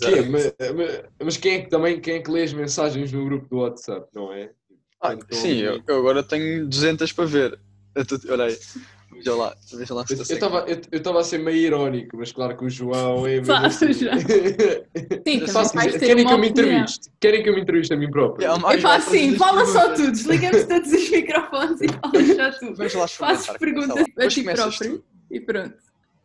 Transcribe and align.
Que 0.00 0.22
mas, 0.22 0.54
mas- 0.74 1.02
mas 1.22 1.36
quem 1.36 1.54
é 1.54 1.62
que 1.62 1.68
também 1.70 2.00
quem 2.00 2.14
é 2.14 2.20
que 2.20 2.30
lê 2.30 2.42
as 2.42 2.52
mensagens 2.52 3.12
no 3.12 3.24
grupo 3.24 3.48
do 3.48 3.58
WhatsApp, 3.58 4.08
não 4.14 4.32
é? 4.32 4.50
Ah, 5.00 5.14
Então, 5.14 5.38
sim, 5.38 5.58
eu, 5.60 5.80
eu 5.86 5.98
agora 5.98 6.22
tenho 6.22 6.66
200 6.66 7.12
para 7.12 7.24
ver. 7.26 7.58
Eu 7.94 8.04
tô- 8.06 8.18
olha 8.30 8.44
aí, 8.44 8.58
veja 9.12 9.34
lá, 9.34 9.54
veja 9.72 9.94
lá 9.94 10.06
se 10.06 10.12
Eu 10.14 10.22
está 10.22 10.34
estava 10.34 10.58
eu, 10.68 10.80
eu 10.92 10.98
estava 10.98 11.20
a 11.20 11.24
ser 11.24 11.38
meio 11.38 11.56
irónico, 11.56 12.16
mas 12.16 12.30
claro 12.32 12.56
que 12.56 12.64
o 12.64 12.70
João 12.70 13.26
é. 13.26 13.36
Mesmo 13.40 13.54
assim. 13.54 13.92
Sim, 15.26 15.46
Faço- 15.48 15.72
Querem 15.98 16.26
que 16.26 16.32
eu 16.32 16.38
me 16.38 16.48
entreviste? 16.48 17.10
Querem 17.20 17.42
que 17.42 17.48
eu 17.48 17.54
me 17.54 17.60
entreviste 17.62 17.92
a 17.92 17.96
mim 17.96 18.10
próprio? 18.10 18.46
É, 18.46 18.50
Eu 18.54 18.80
faço 18.80 19.08
assim, 19.08 19.36
fala 19.36 19.64
só 19.66 19.92
tu, 19.94 20.10
desligamos 20.10 20.64
todos 20.64 20.92
os 20.92 21.10
microfones 21.10 21.80
e 21.80 21.88
falas 21.88 22.36
só 22.36 22.58
tu. 22.58 22.74
Vamos 22.74 22.94
lá 22.94 23.08
começa 23.18 23.58
perguntas 23.58 24.04
a 24.18 24.28
ti 24.28 24.42
próprio 24.44 24.98
tu. 24.98 25.04
e 25.30 25.40
pronto. 25.40 25.74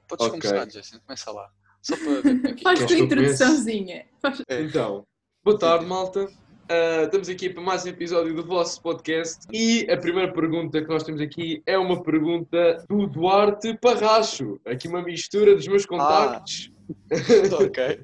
Podes 0.07 0.25
Ok. 0.27 0.39
começar, 0.41 0.65
Jason, 0.65 0.99
começa 1.05 1.31
lá. 1.31 1.49
Só 1.85 1.95
para 1.97 2.19
ver 2.19 2.21
como 2.23 2.47
é 2.47 2.53
que 2.53 2.63
Faz 2.63 2.83
tua 2.83 2.97
introduçãozinha. 2.97 4.05
Faz- 4.19 4.41
é. 4.49 4.61
Então, 4.63 5.05
boa 5.43 5.59
tarde, 5.59 5.85
malta. 5.85 6.27
Ah, 6.67 7.03
estamos 7.03 7.29
aqui 7.29 7.47
para 7.47 7.61
mais 7.61 7.85
um 7.85 7.89
episódio 7.89 8.33
do 8.35 8.43
vosso 8.43 8.81
podcast 8.81 9.45
e 9.53 9.85
a 9.91 9.95
primeira 9.95 10.33
pergunta 10.33 10.81
que 10.81 10.87
nós 10.87 11.03
temos 11.03 11.21
aqui 11.21 11.61
é 11.63 11.77
uma 11.77 12.01
pergunta 12.01 12.83
do 12.89 13.05
Duarte 13.05 13.77
Parracho. 13.79 14.59
Aqui 14.65 14.87
uma 14.87 15.03
mistura 15.03 15.53
dos 15.53 15.67
meus 15.67 15.85
contactos. 15.85 16.71
ok. 17.61 18.01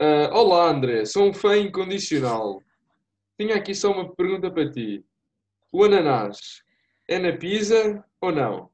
Ah, 0.00 0.30
olá, 0.32 0.68
André. 0.68 1.04
Sou 1.04 1.28
um 1.28 1.32
fã 1.32 1.56
incondicional. 1.56 2.60
Tinha 3.38 3.54
aqui 3.54 3.72
só 3.72 3.92
uma 3.92 4.12
pergunta 4.12 4.50
para 4.50 4.68
ti. 4.68 5.04
O 5.70 5.84
ananás 5.84 6.64
é 7.06 7.20
na 7.20 7.32
pizza 7.36 8.04
ou 8.20 8.32
não? 8.32 8.73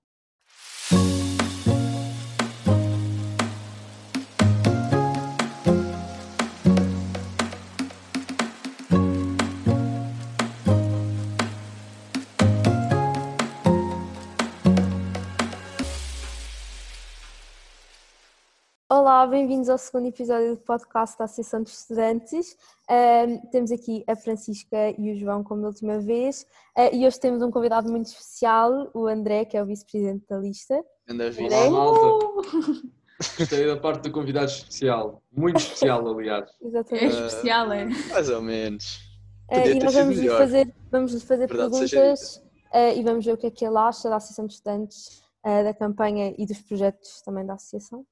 Olá, 19.00 19.26
bem-vindos 19.26 19.70
ao 19.70 19.78
segundo 19.78 20.08
episódio 20.08 20.56
do 20.56 20.60
podcast 20.60 21.16
da 21.16 21.24
Associação 21.24 21.62
de 21.62 21.70
Estudantes. 21.70 22.54
Ahm, 22.86 23.38
temos 23.50 23.72
aqui 23.72 24.04
a 24.06 24.14
Francisca 24.14 24.90
e 24.98 25.10
o 25.10 25.18
João, 25.18 25.42
como 25.42 25.62
da 25.62 25.68
última 25.68 25.98
vez, 26.00 26.46
Ah, 26.76 26.94
e 26.94 27.06
hoje 27.06 27.18
temos 27.18 27.42
um 27.42 27.50
convidado 27.50 27.90
muito 27.90 28.08
especial, 28.08 28.90
o 28.92 29.06
André, 29.06 29.46
que 29.46 29.56
é 29.56 29.62
o 29.62 29.64
vice-presidente 29.64 30.26
da 30.28 30.36
lista. 30.36 30.84
Anda 31.08 31.30
vida. 31.30 31.56
Olá, 31.56 31.66
André? 31.66 31.70
malta. 31.70 32.82
Gostei 33.38 33.66
da 33.66 33.78
parte 33.78 34.02
do 34.02 34.12
convidado 34.12 34.50
especial. 34.50 35.22
Muito 35.32 35.56
especial, 35.56 36.06
aliás. 36.06 36.50
É 36.60 36.66
Exatamente. 36.66 37.16
especial, 37.16 37.72
é? 37.72 37.84
Mais 37.86 38.28
ou 38.28 38.42
menos. 38.42 39.00
Podia 39.48 39.72
e 39.72 39.78
nós 39.78 39.94
vamos 39.94 40.18
lhe 40.18 40.28
fazer, 40.28 40.74
vamos 40.90 41.14
lhe 41.14 41.20
fazer 41.20 41.46
Verdade 41.48 41.70
perguntas 41.70 42.42
ah, 42.70 42.92
e 42.92 43.02
vamos 43.02 43.24
ver 43.24 43.32
o 43.32 43.38
que 43.38 43.46
é 43.46 43.50
que 43.50 43.64
ele 43.64 43.78
acha 43.78 44.10
da 44.10 44.16
Associação 44.16 44.46
de 44.46 44.52
Estudantes, 44.52 45.22
da 45.42 45.72
campanha 45.72 46.34
e 46.36 46.44
dos 46.44 46.60
projetos 46.60 47.22
também 47.22 47.46
da 47.46 47.54
Associação. 47.54 48.04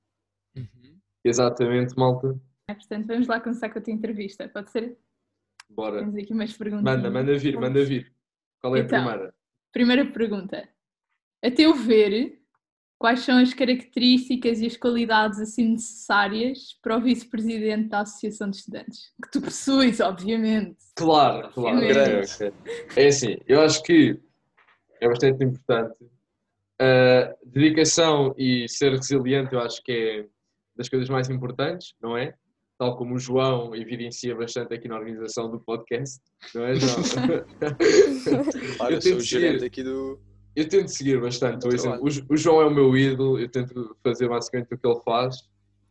Exatamente, 1.24 1.94
malta. 1.96 2.38
É, 2.68 2.74
Portanto, 2.74 3.06
vamos 3.06 3.26
lá 3.26 3.40
começar 3.40 3.68
com 3.70 3.78
a 3.78 3.82
tua 3.82 3.92
entrevista. 3.92 4.48
Pode 4.48 4.70
ser? 4.70 4.96
Bora. 5.70 6.00
Temos 6.00 6.16
aqui 6.16 6.32
umas 6.32 6.52
perguntas. 6.52 6.84
Manda, 6.84 7.10
manda 7.10 7.36
vir, 7.38 7.58
manda 7.58 7.84
vir. 7.84 8.12
Qual 8.60 8.74
é 8.76 8.80
a 8.80 8.82
Então. 8.84 8.98
primeira? 9.04 9.34
Primeira 9.72 10.06
pergunta. 10.06 10.68
A 11.44 11.50
teu 11.50 11.74
ver, 11.74 12.40
quais 12.98 13.20
são 13.20 13.38
as 13.38 13.52
características 13.54 14.60
e 14.60 14.66
as 14.66 14.76
qualidades 14.76 15.38
assim 15.40 15.68
necessárias 15.72 16.78
para 16.82 16.96
o 16.96 17.00
vice-presidente 17.02 17.88
da 17.88 18.00
Associação 18.00 18.50
de 18.50 18.56
Estudantes? 18.56 19.12
Que 19.22 19.30
tu 19.30 19.40
possuis, 19.42 20.00
obviamente. 20.00 20.76
Claro, 20.96 21.50
claro. 21.52 21.76
Obviamente. 21.76 22.34
ok, 22.34 22.48
ok. 22.48 22.52
É 22.96 23.06
assim, 23.08 23.36
eu 23.46 23.60
acho 23.60 23.82
que 23.82 24.18
é 25.00 25.08
bastante 25.08 25.44
importante. 25.44 25.98
A 26.80 27.34
dedicação 27.44 28.34
e 28.38 28.68
ser 28.68 28.92
resiliente, 28.92 29.52
eu 29.54 29.60
acho 29.60 29.82
que 29.82 29.92
é 29.92 30.26
das 30.78 30.88
coisas 30.88 31.08
mais 31.10 31.28
importantes, 31.28 31.92
não 32.00 32.16
é? 32.16 32.34
Tal 32.78 32.96
como 32.96 33.16
o 33.16 33.18
João 33.18 33.74
evidencia 33.74 34.34
bastante 34.36 34.72
aqui 34.72 34.86
na 34.86 34.96
organização 34.96 35.50
do 35.50 35.58
podcast, 35.60 36.20
não 36.54 36.64
é, 36.64 36.76
João? 36.76 36.96
Eu 38.90 39.00
sou 39.00 39.10
tento 39.10 39.16
o 39.18 39.20
gerente 39.20 39.52
seguir. 39.60 39.64
aqui 39.66 39.82
do. 39.82 40.20
Eu 40.54 40.68
tento 40.68 40.88
seguir 40.88 41.20
bastante. 41.20 41.66
Ouçam, 41.66 41.92
bem. 41.92 42.00
o, 42.00 42.32
o 42.32 42.36
João 42.36 42.62
é 42.62 42.66
o 42.66 42.70
meu 42.70 42.96
ídolo, 42.96 43.38
eu 43.38 43.48
tento 43.50 43.96
fazer 44.02 44.28
basicamente 44.28 44.74
o 44.74 44.78
que 44.78 44.86
ele 44.86 45.00
faz 45.04 45.36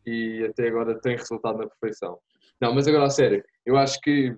e 0.06 0.44
até 0.44 0.68
agora 0.68 0.98
tem 1.00 1.16
resultado 1.16 1.58
na 1.58 1.66
perfeição. 1.66 2.18
Não, 2.60 2.74
mas 2.74 2.88
agora 2.88 3.04
a 3.04 3.10
sério, 3.10 3.42
eu 3.64 3.76
acho 3.76 4.00
que 4.00 4.34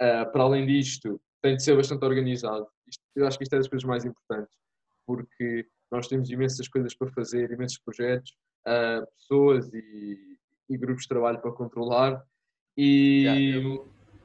ah, 0.00 0.26
para 0.26 0.42
além 0.42 0.66
disto 0.66 1.20
tem 1.42 1.56
de 1.56 1.62
ser 1.62 1.76
bastante 1.76 2.04
organizado. 2.04 2.66
Isto- 2.88 3.02
eu 3.16 3.26
acho 3.26 3.38
que 3.38 3.44
isto 3.44 3.54
é 3.54 3.58
das 3.58 3.68
coisas 3.68 3.86
mais 3.86 4.04
importantes 4.04 4.54
porque 5.06 5.66
nós 5.90 6.06
temos 6.08 6.30
imensas 6.30 6.68
coisas 6.68 6.94
para 6.94 7.10
fazer, 7.12 7.50
imensos 7.50 7.78
projetos, 7.78 8.32
ah, 8.66 9.02
pessoas 9.18 9.72
e, 9.72 10.18
e 10.68 10.76
grupos 10.76 11.02
de 11.02 11.08
trabalho 11.08 11.40
para 11.40 11.52
controlar 11.52 12.22
e, 12.76 13.24
Yeah, 13.24 13.84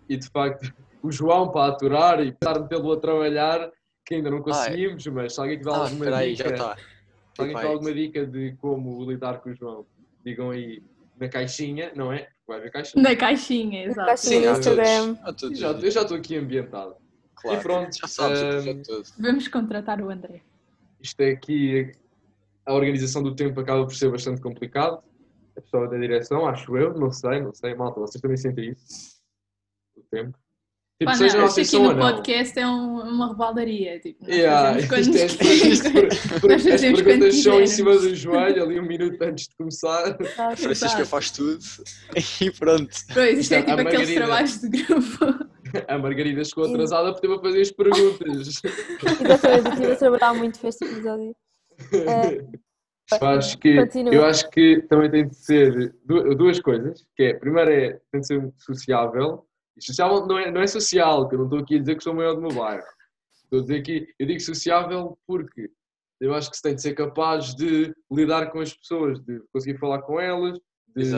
e 0.09 0.17
de 0.17 0.29
facto 0.29 0.73
o 1.01 1.11
João 1.11 1.51
para 1.51 1.71
aturar 1.73 2.19
e 2.25 2.31
para 2.31 2.59
metê-lo 2.59 2.91
a 2.93 2.99
trabalhar 2.99 3.71
que 4.05 4.15
ainda 4.15 4.29
não 4.29 4.37
Ah, 4.37 4.41
é. 4.41 4.43
conseguimos, 4.43 5.07
mas 5.07 5.33
se 5.33 5.39
alguém 5.41 5.57
tiver 5.57 5.71
Ah, 5.71 5.77
alguma 5.77 5.93
espera 6.05 6.17
aí, 6.17 6.35
dica, 6.35 6.49
já 6.49 6.55
está. 6.55 6.75
se 6.77 7.41
alguém 7.41 7.53
Vai. 7.53 7.63
tiver 7.63 7.73
alguma 7.73 7.93
dica 7.93 8.25
de 8.25 8.55
como 8.57 9.09
lidar 9.11 9.39
com 9.41 9.49
o 9.49 9.55
João, 9.55 9.85
digam 10.23 10.51
aí 10.51 10.81
na 11.19 11.27
caixinha, 11.29 11.91
não 11.95 12.11
é? 12.13 12.27
Vai 12.47 12.57
haver 12.59 12.71
caixinha. 12.71 13.01
Na 13.03 13.15
caixinha, 13.15 13.85
exato. 13.85 14.07
caixinha 14.07 14.39
Sim, 14.41 14.45
no. 14.45 14.51
Instagram. 14.51 15.17
Já- 15.55 15.71
eu 15.71 15.91
já 15.91 16.01
estou 16.01 16.17
aqui 16.17 16.35
ambientado. 16.37 16.95
Claro. 17.35 17.59
E 17.59 17.63
pronto, 17.63 17.97
Já 17.97 18.07
sabes 18.07 18.39
o 18.41 18.45
hum, 18.45 18.49
projeto 18.49 18.83
todo. 18.87 19.03
Vamos 19.19 19.47
contratar 19.47 20.01
o 20.01 20.09
André. 20.09 20.41
isto 21.01 21.19
é 21.21 21.31
aqui, 21.31 21.91
a 22.65 22.73
organização 22.73 23.21
do 23.23 23.35
tempo 23.35 23.59
acaba 23.59 23.83
por 23.85 23.95
ser 23.95 24.09
bastante 24.11 24.41
complicado. 24.41 25.01
A 25.57 25.61
pessoa 25.61 25.87
da 25.87 25.97
direção, 25.97 26.45
acho 26.45 26.75
eu, 26.77 26.93
não 26.93 27.11
sei, 27.11 27.41
não 27.41 27.53
sei, 27.53 27.73
malta, 27.75 27.99
vocês 27.99 28.21
também 28.21 28.35
sentem 28.37 28.71
isso? 28.71 29.15
O 29.95 30.01
tempo. 30.11 30.37
Tipo, 30.97 31.11
Pá, 31.11 31.17
seja 31.17 31.37
não, 31.37 31.45
isto 31.47 31.59
aqui 31.59 31.77
no 31.77 31.95
podcast 31.97 32.57
é 32.59 32.65
um- 32.65 33.01
uma 33.01 33.27
rebaldaria. 33.29 33.99
Tipo, 33.99 34.23
nós 34.23 34.33
Yeah, 34.35 34.87
fazemos 34.87 35.07
isto 35.17 35.43
é- 35.43 35.51
isto- 35.67 35.89
Nós 36.47 36.65
as 36.67 36.81
perguntas 36.81 37.43
são 37.43 37.61
em 37.61 37.67
cima 37.67 37.97
do 37.97 38.15
joelho, 38.15 38.63
ali 38.63 38.79
um 38.79 38.85
minuto 38.85 39.21
antes 39.21 39.47
de 39.49 39.55
começar. 39.57 40.17
Exato. 40.21 40.57
Francisca 40.57 40.87
Exato. 41.01 41.05
faz 41.05 41.31
tudo 41.31 41.59
e 42.41 42.51
pronto. 42.51 42.95
Pois, 43.13 43.39
isto 43.39 43.53
é 43.53 43.57
A 43.57 43.61
tipo 43.61 43.71
aqueles 43.73 43.93
Margarida. 43.93 44.15
trabalhos 44.25 44.61
de 44.61 44.69
grupo. 44.69 45.45
A 45.89 45.97
Margarida 45.97 46.43
chegou 46.45 46.65
atrasada 46.65 47.11
porque 47.11 47.27
teve 47.27 47.39
a 47.39 47.41
fazer 47.41 47.61
as 47.61 47.71
perguntas. 47.71 48.61
Exatamente, 49.21 49.65
eu 49.67 49.73
estive 49.73 49.91
a 49.91 49.95
trabalhar 49.97 50.33
muito 50.33 50.59
para 50.59 50.69
este 50.69 50.85
episódio. 50.85 51.35
Eu 53.21 53.27
acho 53.27 53.57
que, 53.59 53.75
Continua. 53.75 54.13
eu 54.13 54.25
acho 54.25 54.49
que 54.49 54.81
também 54.89 55.11
tem 55.11 55.27
de 55.27 55.35
ser 55.35 55.93
du- 56.03 56.33
duas 56.35 56.59
coisas, 56.59 57.05
que 57.15 57.23
é, 57.23 57.33
primeiro 57.35 57.69
é, 57.71 58.01
tem 58.11 58.21
de 58.21 58.27
ser 58.27 58.53
sociável, 58.57 59.45
e 59.77 59.83
sociável 59.83 60.25
não 60.25 60.37
é, 60.39 60.49
não 60.51 60.61
é 60.61 60.67
social, 60.67 61.27
que 61.29 61.35
eu 61.35 61.39
não 61.39 61.45
estou 61.45 61.59
aqui 61.59 61.75
a 61.75 61.79
dizer 61.79 61.95
que 61.97 62.03
sou 62.03 62.13
o 62.13 62.15
maior 62.15 62.33
do 62.33 62.41
meu 62.41 62.51
bairro. 62.53 62.83
Estou 63.43 63.59
a 63.59 63.61
dizer 63.61 63.81
que, 63.83 64.07
eu 64.17 64.25
digo 64.25 64.39
sociável 64.39 65.17
porque 65.27 65.69
eu 66.19 66.33
acho 66.33 66.49
que 66.49 66.57
se 66.57 66.63
tem 66.63 66.73
de 66.75 66.81
ser 66.81 66.93
capaz 66.95 67.53
de 67.53 67.93
lidar 68.11 68.49
com 68.51 68.59
as 68.59 68.73
pessoas, 68.73 69.19
de 69.19 69.39
conseguir 69.53 69.77
falar 69.77 70.01
com 70.01 70.19
elas, 70.19 70.57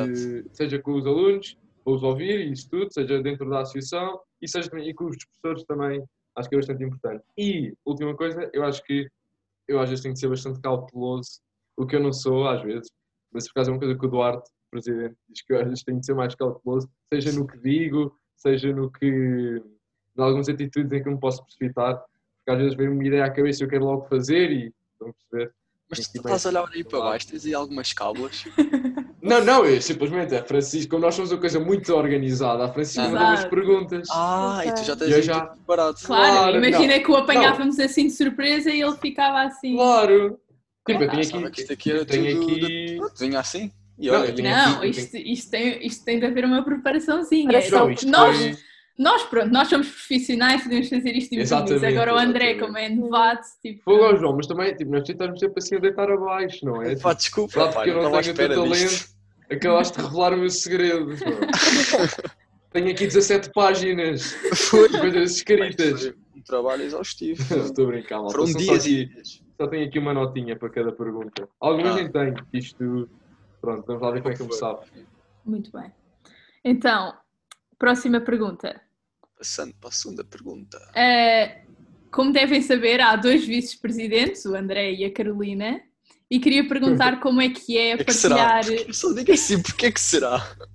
de- 0.05 0.45
seja 0.51 0.79
com 0.79 0.91
os 0.93 1.05
alunos, 1.05 1.57
ou 1.85 1.95
os 1.95 2.03
ouvir, 2.03 2.39
e 2.47 2.51
isso 2.51 2.69
tudo, 2.69 2.91
seja 2.91 3.21
dentro 3.21 3.49
da 3.49 3.61
associação, 3.61 4.19
e 4.41 4.47
seja 4.47 4.69
também 4.69 4.89
e 4.89 4.93
com 4.93 5.05
os 5.05 5.15
professores 5.17 5.63
também, 5.65 6.03
acho 6.35 6.49
que 6.49 6.55
é 6.55 6.57
bastante 6.57 6.83
importante. 6.83 7.23
E, 7.37 7.73
última 7.85 8.13
coisa, 8.15 8.49
eu 8.53 8.63
acho 8.65 8.83
que 8.83 9.07
eu 9.67 9.79
às 9.79 9.89
vezes 9.89 10.03
tenho 10.03 10.13
de 10.13 10.19
ser 10.19 10.29
bastante 10.29 10.59
cauteloso, 10.61 11.39
o 11.75 11.85
que 11.85 11.95
eu 11.95 11.99
não 11.99 12.13
sou 12.13 12.47
às 12.47 12.61
vezes, 12.61 12.89
mas 13.31 13.47
por 13.47 13.55
causa 13.55 13.71
é 13.71 13.73
uma 13.73 13.79
coisa 13.79 13.97
que 13.97 14.05
o 14.05 14.09
Duarte, 14.09 14.49
presidente, 14.71 15.15
diz 15.29 15.41
que 15.43 15.53
eu 15.53 15.59
às 15.59 15.67
vezes 15.67 15.83
tenho 15.83 15.99
de 15.99 16.05
ser 16.05 16.13
mais 16.13 16.35
cauteloso, 16.35 16.89
seja 17.13 17.31
no 17.31 17.47
que 17.47 17.57
digo, 17.59 18.15
seja 18.35 18.73
no 18.73 18.91
que, 18.91 19.05
em 19.05 20.21
algumas 20.21 20.49
atitudes 20.49 20.91
em 20.91 21.01
que 21.01 21.07
eu 21.07 21.13
me 21.13 21.19
posso 21.19 21.43
precipitar, 21.43 21.97
porque 21.97 22.51
às 22.51 22.57
vezes 22.57 22.75
vem 22.75 22.89
uma 22.89 23.05
ideia 23.05 23.25
à 23.25 23.31
cabeça 23.31 23.63
e 23.63 23.65
eu 23.65 23.69
quero 23.69 23.85
logo 23.85 24.07
fazer 24.07 24.51
e 24.51 24.73
estão 24.93 25.09
a 25.09 25.13
perceber. 25.13 25.53
Mas 25.89 25.99
tu 26.07 26.11
que 26.11 26.17
ir 26.17 26.21
estás 26.21 26.45
a 26.45 26.49
olhar 26.49 26.69
aí 26.73 26.83
para 26.83 26.99
baixo, 26.99 27.27
tens 27.27 27.45
aí 27.45 27.53
algumas 27.53 27.93
cábulas. 27.93 28.43
Não, 29.19 29.43
não, 29.43 29.65
eu 29.65 29.81
simplesmente, 29.81 30.33
a 30.35 30.43
Francisco, 30.43 30.91
como 30.91 31.01
nós 31.01 31.13
somos 31.15 31.31
uma 31.33 31.39
coisa 31.39 31.59
muito 31.59 31.93
organizada, 31.93 32.63
a 32.63 32.69
Francisco 32.71 33.01
manda 33.09 33.19
umas 33.25 33.39
Exato. 33.39 33.49
perguntas. 33.55 34.07
Ah, 34.09 34.61
e 34.65 34.71
tu 34.73 34.83
já 34.85 34.95
tens 34.95 35.11
Eu 35.11 35.21
já- 35.21 35.41
preparado. 35.47 35.95
Claro, 36.01 36.31
Claro, 36.37 36.57
imagina 36.65 36.95
não. 36.95 37.03
que 37.03 37.11
o 37.11 37.15
apanhávamos 37.17 37.77
assim 37.79 38.05
de 38.05 38.11
surpresa 38.13 38.69
e 38.71 38.79
ele 38.81 38.95
ficava 38.97 39.41
assim. 39.41 39.75
Claro! 39.75 40.39
Tipo, 40.87 40.91
eu 40.91 40.95
Ah, 40.95 40.97
tenho 40.99 41.11
pensava 41.11 41.41
que 41.41 41.47
aqui. 41.49 41.61
isto 41.61 41.73
aqui 41.73 41.91
era 41.91 42.05
tenho 42.05 42.39
tudo 42.39 42.53
aqui. 42.53 42.65
de- 42.67 43.01
Vinha 43.19 43.39
assim? 43.39 43.71
E 43.99 44.07
Não, 44.07 44.21
olha, 44.21 44.33
Não, 44.41 44.77
aqui- 44.77 44.89
isto, 44.91 45.17
isto, 45.17 45.51
tem, 45.51 45.85
isto 45.85 46.05
tem 46.05 46.19
de 46.19 46.25
haver 46.25 46.45
uma 46.45 46.63
preparaçãozinha. 46.63 47.49
Preparação. 47.49 47.79
Não, 47.85 47.91
isto 47.91 48.07
nós, 48.07 48.37
foi- 48.37 48.57
nós, 48.97 49.23
pronto, 49.23 49.51
nós 49.51 49.67
somos 49.67 49.87
profissionais, 49.89 50.63
podemos 50.63 50.89
fazer 50.89 51.11
isto 51.15 51.33
e 51.33 51.39
Exatamente, 51.39 51.85
Agora 51.85 52.13
o 52.15 52.17
André, 52.17 52.51
exatamente. 52.51 52.59
como 52.65 52.77
é 52.77 52.89
novato, 52.89 53.47
tipo. 53.61 53.83
Fogo 53.83 54.03
ao 54.03 54.17
João, 54.17 54.35
mas 54.35 54.47
também, 54.47 54.75
tipo, 54.75 54.91
nós 54.91 55.03
tentamos 55.03 55.39
sempre 55.39 55.59
assim 55.59 55.75
a 55.75 55.79
deitar 55.79 56.09
abaixo, 56.11 56.65
não 56.65 56.81
é? 56.81 56.95
Pá, 56.95 57.13
desculpa, 57.13 57.53
Claro 57.53 57.73
pá, 57.73 57.83
que 57.83 57.89
eu 57.89 58.01
não 58.01 58.11
tenho 58.21 58.33
o 58.33 58.35
teu 58.35 58.67
disto. 58.71 59.15
Acabaste 59.49 59.97
de 59.97 60.03
revelar 60.03 60.33
o 60.33 60.37
meu 60.37 60.49
segredo. 60.49 61.07
Tenho 62.71 62.91
aqui 62.91 63.05
17 63.07 63.51
páginas 63.53 64.33
Foi. 64.69 64.89
de 64.89 64.99
coisas 64.99 65.31
escritas. 65.37 66.13
Um 66.35 66.41
trabalho 66.41 66.83
exaustivo. 66.83 67.41
Estou 67.63 67.85
a 67.85 67.87
brincar, 67.87 68.17
malta. 68.17 68.33
Foram 68.33 68.47
São 68.47 68.61
dias 68.61 68.83
só, 68.83 68.89
e 68.89 69.01
aqui, 69.03 69.23
só 69.57 69.67
tenho 69.67 69.87
aqui 69.87 69.97
uma 69.99 70.13
notinha 70.13 70.55
para 70.57 70.69
cada 70.69 70.91
pergunta. 70.91 71.47
Algumas 71.61 71.93
Ah. 71.93 71.95
nem 71.95 72.11
tenho, 72.11 72.33
porque 72.35 72.57
isto. 72.57 73.09
Pronto, 73.61 73.85
vamos 73.87 74.01
lá 74.01 74.11
ver 74.11 74.21
como 74.21 74.33
é 74.33 74.37
que 74.37 74.41
eu 74.43 74.47
me 74.47 74.53
sabe. 74.53 74.81
Muito 75.45 75.71
bem. 75.71 75.91
Então, 76.63 77.13
próxima 77.79 78.19
pergunta. 78.19 78.79
Passando 79.37 79.73
para 79.79 79.89
a 79.89 79.91
segunda 79.91 80.23
pergunta. 80.23 80.79
Eh, 80.95 81.61
como 82.11 82.31
devem 82.33 82.61
saber, 82.61 82.99
há 83.01 83.15
dois 83.15 83.45
vice-presidentes, 83.45 84.43
o 84.45 84.55
André 84.55 84.93
e 84.93 85.05
a 85.05 85.13
Carolina, 85.13 85.79
e 86.29 86.39
queria 86.39 86.67
perguntar 86.67 87.19
como 87.21 87.39
é 87.41 87.49
que 87.49 87.77
é 87.77 87.91
É 87.91 87.97
que 87.97 88.03
partilhar. 88.05 88.65
Porque- 88.65 88.93
Só 88.93 89.13
diga 89.13 89.33
assim, 89.33 89.61
porque 89.61 89.85
é 89.87 89.91
que 89.91 90.01
será? 90.01 90.39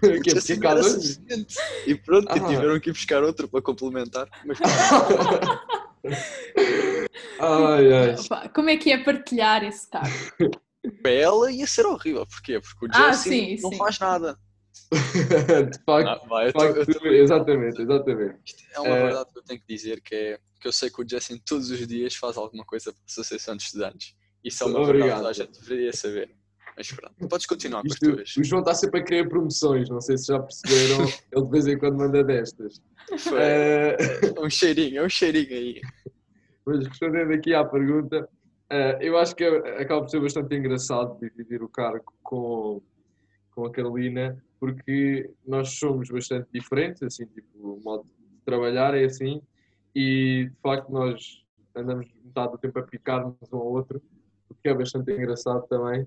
Que 0.00 0.08
Porque 0.08 0.38
assim 0.38 0.54
era 0.64 0.82
suficiente. 0.84 1.54
E 1.84 1.94
pronto, 1.96 2.28
e 2.34 2.38
Ah. 2.38 2.46
tiveram 2.46 2.78
que 2.80 2.90
ir 2.90 2.92
buscar 2.92 3.22
outro 3.24 3.48
para 3.48 3.60
complementar. 3.60 4.28
Mas 4.46 4.56
Ai, 7.40 7.92
ai. 7.92 8.14
Opa, 8.14 8.48
Como 8.50 8.70
é 8.70 8.76
que 8.76 8.92
é 8.92 8.98
partilhar 9.02 9.64
esse 9.64 9.90
cargo? 9.90 10.08
para 11.02 11.10
ela 11.10 11.50
ia 11.50 11.66
ser 11.66 11.84
horrível. 11.86 12.24
Porquê? 12.26 12.60
Porque 12.60 12.86
o 12.86 12.88
Ah, 12.94 13.12
Jesse 13.12 13.28
sim, 13.28 13.58
não 13.62 13.70
sim. 13.70 13.76
faz 13.76 13.98
nada. 13.98 14.38
De 15.70 15.84
facto, 15.84 16.08
Ah, 16.08 16.28
vai, 16.28 16.46
de 16.46 16.52
facto 16.52 16.98
tô- 16.98 17.06
exatamente, 17.06 17.80
exatamente. 17.80 18.38
Isto 18.44 18.62
é 18.74 18.80
uma 18.80 18.96
Eh, 18.96 19.02
verdade 19.04 19.32
que 19.32 19.38
eu 19.38 19.42
tenho 19.44 19.60
que 19.60 19.66
dizer 19.74 20.00
que 20.00 20.14
é 20.14 20.38
que 20.60 20.68
eu 20.68 20.72
sei 20.72 20.90
que 20.90 21.00
o 21.02 21.08
Justin 21.08 21.38
todos 21.46 21.70
os 21.70 21.86
dias 21.86 22.14
faz 22.16 22.36
alguma 22.36 22.64
coisa 22.64 22.92
para 22.92 23.00
a 23.00 23.06
Associação 23.08 23.56
de 23.56 23.62
Estudantes. 23.62 24.14
Isso 24.44 24.64
é 24.64 24.66
uma 24.66 24.80
Obrigado. 24.80 25.22
verdade 25.22 25.36
que 25.36 25.42
a 25.42 25.46
gente 25.46 25.60
deveria 25.60 25.92
saber. 25.92 26.34
Mas 26.76 26.92
pronto, 26.92 27.28
podes 27.28 27.46
continuar 27.46 27.82
com 27.82 27.86
as 27.88 27.92
Isto, 27.94 28.12
tuas. 28.14 28.36
o 28.36 28.44
João 28.44 28.60
está 28.62 28.74
sempre 28.74 29.00
a 29.00 29.04
querer 29.04 29.28
promoções, 29.28 29.88
não 29.88 30.00
sei 30.00 30.16
se 30.18 30.26
já 30.26 30.38
perceberam, 30.40 30.98
ele 31.32 31.44
de 31.44 31.50
vez 31.50 31.66
em 31.66 31.78
quando 31.78 31.96
manda 31.98 32.24
destas. 32.24 32.80
Foi 33.18 33.38
é 33.40 33.96
um 34.40 34.50
cheirinho, 34.50 35.00
é 35.00 35.04
um 35.04 35.08
cheirinho 35.08 35.52
aí. 35.52 35.80
Mas 36.66 36.86
respondendo 36.86 37.32
aqui 37.32 37.54
à 37.54 37.64
pergunta, 37.64 38.28
eh, 38.70 38.98
eu 39.02 39.16
acho 39.18 39.34
que 39.36 39.44
acaba 39.44 40.00
por 40.02 40.10
ser 40.10 40.20
bastante 40.20 40.54
engraçado 40.54 41.18
dividir 41.20 41.62
o 41.62 41.68
cargo 41.68 42.12
com, 42.22 42.82
com 43.54 43.66
a 43.66 43.72
Carolina, 43.72 44.42
porque 44.60 45.30
nós 45.46 45.70
somos 45.78 46.10
bastante 46.10 46.48
diferentes, 46.52 47.02
assim, 47.02 47.24
tipo, 47.24 47.48
o 47.58 47.80
modo 47.82 48.04
de 48.04 48.44
trabalhar 48.44 48.94
é 48.94 49.04
assim, 49.04 49.40
e 49.94 50.50
de 50.50 50.56
facto 50.62 50.92
nós 50.92 51.44
andamos 51.74 52.06
metade 52.22 52.52
do 52.52 52.58
tempo 52.58 52.78
a 52.78 52.82
picar-nos 52.82 53.34
um 53.52 53.56
ao 53.56 53.72
outro, 53.72 54.02
o 54.50 54.54
que 54.54 54.68
é 54.68 54.74
bastante 54.74 55.10
engraçado 55.12 55.66
também. 55.66 56.06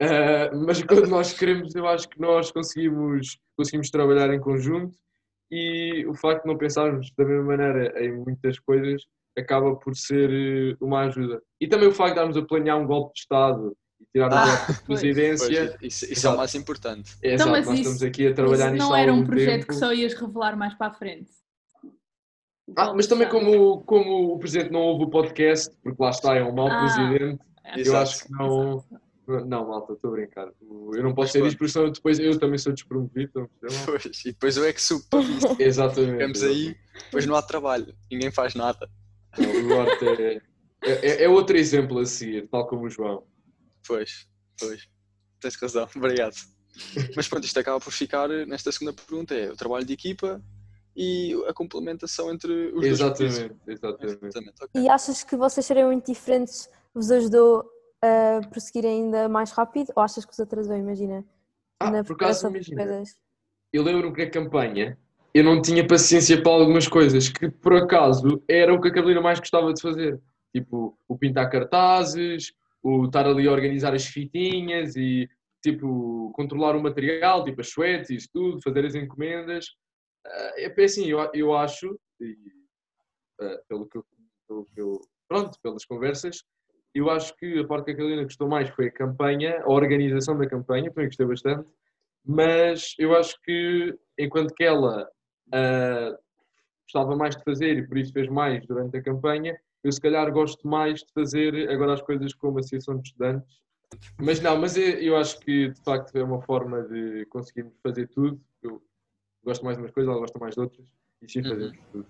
Eh, 0.00 0.50
mas 0.54 0.82
quando 0.84 1.06
nós 1.06 1.32
queremos, 1.32 1.74
eu 1.74 1.86
acho 1.86 2.08
que 2.08 2.20
nós 2.20 2.50
conseguimos, 2.50 3.38
conseguimos 3.56 3.88
trabalhar 3.88 4.34
em 4.34 4.40
conjunto 4.40 4.98
e 5.50 6.04
o 6.06 6.14
facto 6.14 6.42
de 6.42 6.48
não 6.48 6.58
pensarmos 6.58 7.12
da 7.16 7.24
mesma 7.24 7.44
maneira 7.44 8.04
em 8.04 8.12
muitas 8.12 8.58
coisas 8.58 9.06
acaba 9.38 9.76
por 9.76 9.94
ser 9.96 10.30
eh, 10.30 10.76
uma 10.80 11.02
ajuda. 11.02 11.40
E 11.60 11.68
também 11.68 11.88
o 11.88 11.92
facto 11.92 12.14
de 12.14 12.20
estarmos 12.20 12.36
a 12.36 12.44
planear 12.44 12.78
um 12.78 12.86
golpe 12.86 13.14
de 13.14 13.20
Estado 13.20 13.76
e 14.02 14.06
tirar 14.12 14.32
Ah, 14.32 14.44
o 14.44 14.46
golpe 14.56 14.72
de 14.72 14.82
presidência. 14.84 15.46
Pois, 15.78 15.82
isso 15.92 16.04
isso 16.04 16.06
é 16.06 16.12
Exato. 16.12 16.34
o 16.34 16.38
mais 16.38 16.54
importante. 16.54 17.16
É, 17.22 17.34
Então, 17.34 17.46
exato, 17.46 17.50
mas 17.50 17.66
nós 17.66 17.74
isso- 17.74 17.82
estamos 17.90 18.02
aqui 18.02 18.26
a 18.26 18.34
trabalhar 18.34 18.64
Isso 18.66 18.72
nisto 18.74 18.88
não 18.88 18.96
era 18.96 19.12
um 19.12 19.24
projeto 19.26 19.52
tempo. 19.60 19.66
que 19.68 19.74
só 19.74 19.92
ias 19.92 20.14
revelar 20.14 20.56
mais 20.56 20.74
para 20.74 20.86
a 20.88 20.94
frente. 20.94 21.30
Ah, 22.76 22.92
mas 22.94 23.06
também 23.06 23.28
como, 23.28 23.82
como 23.82 24.34
o 24.34 24.38
Presidente 24.38 24.70
não 24.70 24.80
ouve 24.80 25.04
o 25.04 25.10
podcast, 25.10 25.74
porque 25.82 26.02
lá 26.02 26.10
está, 26.10 26.34
é 26.36 26.42
um 26.42 26.52
mau 26.54 26.68
Ah, 26.68 26.80
Presidente, 26.80 27.40
eu 27.74 27.80
Exato. 27.80 27.96
acho 28.02 28.24
que 28.24 28.32
não... 28.32 28.84
Não, 29.46 29.68
malta, 29.68 29.92
estou 29.92 30.10
a 30.10 30.14
brincar. 30.14 30.48
Eu 30.94 31.02
não 31.02 31.14
posso 31.14 31.32
pronto. 31.34 31.46
isto, 31.46 31.56
porque 31.58 31.72
senão 31.72 31.90
depois 31.92 32.18
eu 32.18 32.38
também 32.40 32.58
sou 32.58 32.72
despromovido. 32.72 33.48
Pois, 33.86 34.04
e 34.24 34.32
depois 34.32 34.56
eu 34.56 34.64
é 34.64 34.72
que 34.72 34.82
subo 34.82 35.04
isso. 35.20 35.56
Exatamente. 35.60 36.12
Ficamos 36.12 36.42
aí, 36.42 36.76
depois 37.04 37.24
não 37.24 37.36
há 37.36 37.42
trabalho, 37.42 37.94
ninguém 38.10 38.32
faz 38.32 38.54
nada. 38.56 38.90
Não, 39.38 39.48
o 39.48 39.62
Duarte 39.68 40.04
é, 40.04 40.40
é, 40.84 41.24
é 41.24 41.28
outro 41.28 41.56
exemplo 41.56 42.00
a 42.00 42.04
seguir, 42.04 42.48
tal 42.48 42.66
como 42.66 42.82
o 42.86 42.90
João. 42.90 43.22
Pois, 43.86 44.28
pois. 44.58 44.88
Tens 45.40 45.56
razão, 45.56 45.88
obrigado. 45.96 46.36
Mas 47.14 47.28
pronto, 47.28 47.44
isto 47.44 47.58
acaba 47.58 47.78
por 47.80 47.92
ficar 47.92 48.28
nesta 48.46 48.72
segunda 48.72 48.92
pergunta: 48.94 49.34
é 49.34 49.50
o 49.50 49.56
trabalho 49.56 49.84
de 49.84 49.92
equipa 49.92 50.42
e 50.96 51.34
a 51.46 51.52
complementação 51.52 52.32
entre 52.32 52.52
os 52.68 52.80
dois 52.80 52.86
Exatamente, 52.86 53.48
países. 53.48 53.56
exatamente. 53.66 54.24
Exatamente, 54.24 54.64
ok. 54.64 54.82
E 54.82 54.88
achas 54.88 55.22
que 55.22 55.36
vocês 55.36 55.64
serem 55.64 55.84
muito 55.86 56.06
diferentes 56.06 56.68
vos 56.94 57.10
ajudou 57.10 57.64
a 58.02 58.40
prosseguir 58.48 58.84
ainda 58.86 59.28
mais 59.28 59.52
rápido? 59.52 59.92
Ou 59.96 60.02
achas 60.02 60.24
que 60.24 60.32
os 60.32 60.40
atrasou, 60.40 60.76
imagina? 60.76 61.24
Ah, 61.80 61.90
na 61.90 62.04
por 62.04 62.14
acaso, 62.14 62.42
das 62.44 62.52
imagina, 62.52 62.84
coisas? 62.84 63.16
eu 63.72 63.82
lembro 63.82 64.12
que 64.12 64.22
a 64.22 64.30
campanha 64.30 64.98
eu 65.34 65.42
não 65.42 65.62
tinha 65.62 65.86
paciência 65.86 66.42
para 66.42 66.52
algumas 66.52 66.86
coisas 66.86 67.28
que 67.28 67.50
por 67.50 67.74
acaso 67.74 68.42
era 68.46 68.72
o 68.74 68.80
que 68.80 68.88
a 68.88 68.92
Carolina 68.92 69.20
mais 69.20 69.38
gostava 69.40 69.72
de 69.72 69.80
fazer. 69.80 70.20
Tipo, 70.54 70.98
o 71.08 71.16
pintar 71.16 71.48
cartazes, 71.48 72.52
o 72.82 73.06
estar 73.06 73.26
ali 73.26 73.46
a 73.46 73.52
organizar 73.52 73.94
as 73.94 74.06
fitinhas 74.06 74.96
e 74.96 75.28
tipo, 75.62 76.32
controlar 76.34 76.74
o 76.76 76.82
material, 76.82 77.44
tipo 77.44 77.60
as 77.60 77.68
suetes 77.70 78.10
e 78.10 78.16
isso 78.16 78.28
tudo, 78.32 78.60
fazer 78.62 78.84
as 78.84 78.94
encomendas. 78.94 79.66
Ah, 80.26 80.52
É 80.56 80.84
assim, 80.84 81.06
eu, 81.06 81.18
eu 81.32 81.54
acho, 81.54 81.98
e, 82.20 82.36
ah, 83.40 83.60
pelo, 83.68 83.88
que 83.88 83.98
eu, 83.98 84.04
pelo 84.48 84.64
que 84.66 84.80
eu. 84.80 85.00
Pronto, 85.28 85.58
pelas 85.62 85.84
conversas, 85.84 86.44
eu 86.94 87.08
acho 87.08 87.34
que 87.36 87.60
a 87.60 87.66
parte 87.66 87.86
que 87.86 87.90
a 87.92 87.96
Carolina 87.96 88.24
gostou 88.24 88.48
mais 88.48 88.68
foi 88.70 88.88
a 88.88 88.92
campanha, 88.92 89.62
a 89.62 89.70
organização 89.70 90.36
da 90.36 90.46
campanha, 90.48 90.90
também 90.90 91.06
gostei 91.06 91.26
bastante, 91.26 91.70
mas 92.24 92.94
eu 92.98 93.16
acho 93.16 93.40
que 93.42 93.96
enquanto 94.18 94.52
que 94.54 94.64
ela 94.64 95.08
ah, 95.52 96.18
gostava 96.84 97.16
mais 97.16 97.36
de 97.36 97.44
fazer 97.44 97.78
e 97.78 97.86
por 97.86 97.96
isso 97.96 98.12
fez 98.12 98.28
mais 98.28 98.66
durante 98.66 98.96
a 98.96 99.02
campanha, 99.02 99.58
eu 99.82 99.92
se 99.92 100.00
calhar 100.00 100.30
gosto 100.32 100.66
mais 100.66 101.00
de 101.00 101.12
fazer 101.12 101.70
agora 101.70 101.94
as 101.94 102.02
coisas 102.02 102.34
como 102.34 102.58
associação 102.58 102.96
de 102.96 103.08
estudantes. 103.08 103.60
Mas 104.20 104.40
não, 104.40 104.58
mas 104.58 104.76
eu, 104.76 104.84
eu 104.84 105.16
acho 105.16 105.38
que 105.40 105.68
de 105.68 105.80
facto 105.82 106.16
é 106.16 106.22
uma 106.22 106.40
forma 106.42 106.82
de 106.82 107.26
conseguirmos 107.26 107.74
fazer 107.82 108.08
tudo. 108.08 108.40
Eu 108.62 108.82
gosto 109.44 109.64
mais 109.64 109.76
de 109.76 109.82
umas 109.82 109.92
coisas, 109.92 110.10
ela 110.10 110.20
gosta 110.20 110.38
mais 110.38 110.54
de 110.54 110.60
outras, 110.60 110.86
e 111.20 111.30
sim 111.30 111.42
fazemos 111.42 111.78
tudo. 111.90 112.06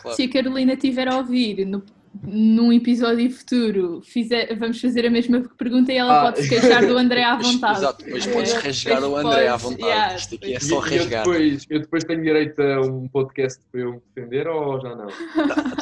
Claro. 0.00 0.16
Se 0.16 0.22
a 0.22 0.32
Carolina 0.32 0.76
tiver 0.76 1.08
a 1.08 1.16
ouvir 1.16 1.64
no, 1.66 1.82
num 2.22 2.72
episódio 2.72 3.30
futuro, 3.30 4.00
fizer- 4.04 4.54
vamos 4.56 4.80
fazer 4.80 5.04
a 5.06 5.10
mesma 5.10 5.40
pergunta 5.58 5.92
e 5.92 5.96
ela 5.96 6.20
Ah. 6.20 6.22
pode 6.24 6.42
se 6.42 6.48
queixar 6.48 6.86
do 6.86 6.96
André 6.96 7.24
à 7.24 7.34
vontade. 7.36 7.78
Exato, 7.78 8.04
mas 8.08 8.26
É, 8.26 8.32
podes 8.32 8.52
depois 8.52 8.64
rasgar 8.64 9.02
o 9.04 9.16
André 9.16 9.48
à 9.48 9.56
vontade. 9.56 9.82
yeah, 9.82 10.14
Isto 10.16 10.34
aqui 10.36 10.54
é 10.54 10.60
só 10.60 10.74
e 10.74 10.74
eu 10.74 10.80
rasgar. 10.80 11.24
depois, 11.24 11.66
eu 11.68 11.80
depois 11.80 12.04
tenho 12.04 12.22
direito 12.22 12.62
a 12.62 12.80
um 12.82 13.08
podcast 13.08 13.60
para 13.70 13.80
eu 13.80 13.92
me 13.94 14.02
defender 14.14 14.46
ou 14.48 14.80
já 14.80 14.94
não? 14.94 15.06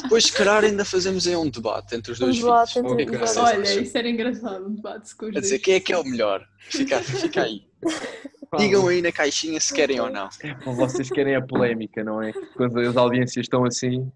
Depois, 0.02 0.24
se 0.24 0.32
calhar, 0.32 0.64
ainda 0.64 0.84
fazemos 0.84 1.26
aí 1.26 1.36
um 1.36 1.48
debate 1.50 1.94
entre 1.96 2.12
os 2.12 2.20
Um 2.20 2.24
dois 2.24 2.38
debate 2.38 2.72
filhos. 2.74 2.92
entre 2.92 3.02
é 3.16 3.22
os 3.22 3.34
dois. 3.34 3.36
Olha, 3.38 3.80
isso 3.82 3.98
era 3.98 4.08
engraçado, 4.08 4.66
um 4.66 4.74
debate 4.74 5.14
com 5.16 5.26
os 5.26 5.36
A 5.36 5.40
dizer, 5.40 5.50
dois. 5.56 5.62
quem 5.62 5.74
é 5.74 5.80
que 5.80 5.92
é 5.92 5.98
o 5.98 6.04
melhor? 6.04 6.44
Fica, 6.58 7.00
fica 7.00 7.42
aí. 7.42 7.62
Digam 8.58 8.86
aí 8.88 9.00
na 9.00 9.10
caixinha 9.10 9.58
se 9.60 9.72
querem 9.72 9.98
ou 9.98 10.10
não. 10.10 10.28
Vocês 10.76 11.08
querem 11.08 11.34
a 11.34 11.40
polémica, 11.40 12.04
não 12.04 12.20
é? 12.22 12.32
Quando 12.54 12.78
as 12.80 12.94
audiências 12.96 13.44
estão 13.46 13.64
assim. 13.64 14.10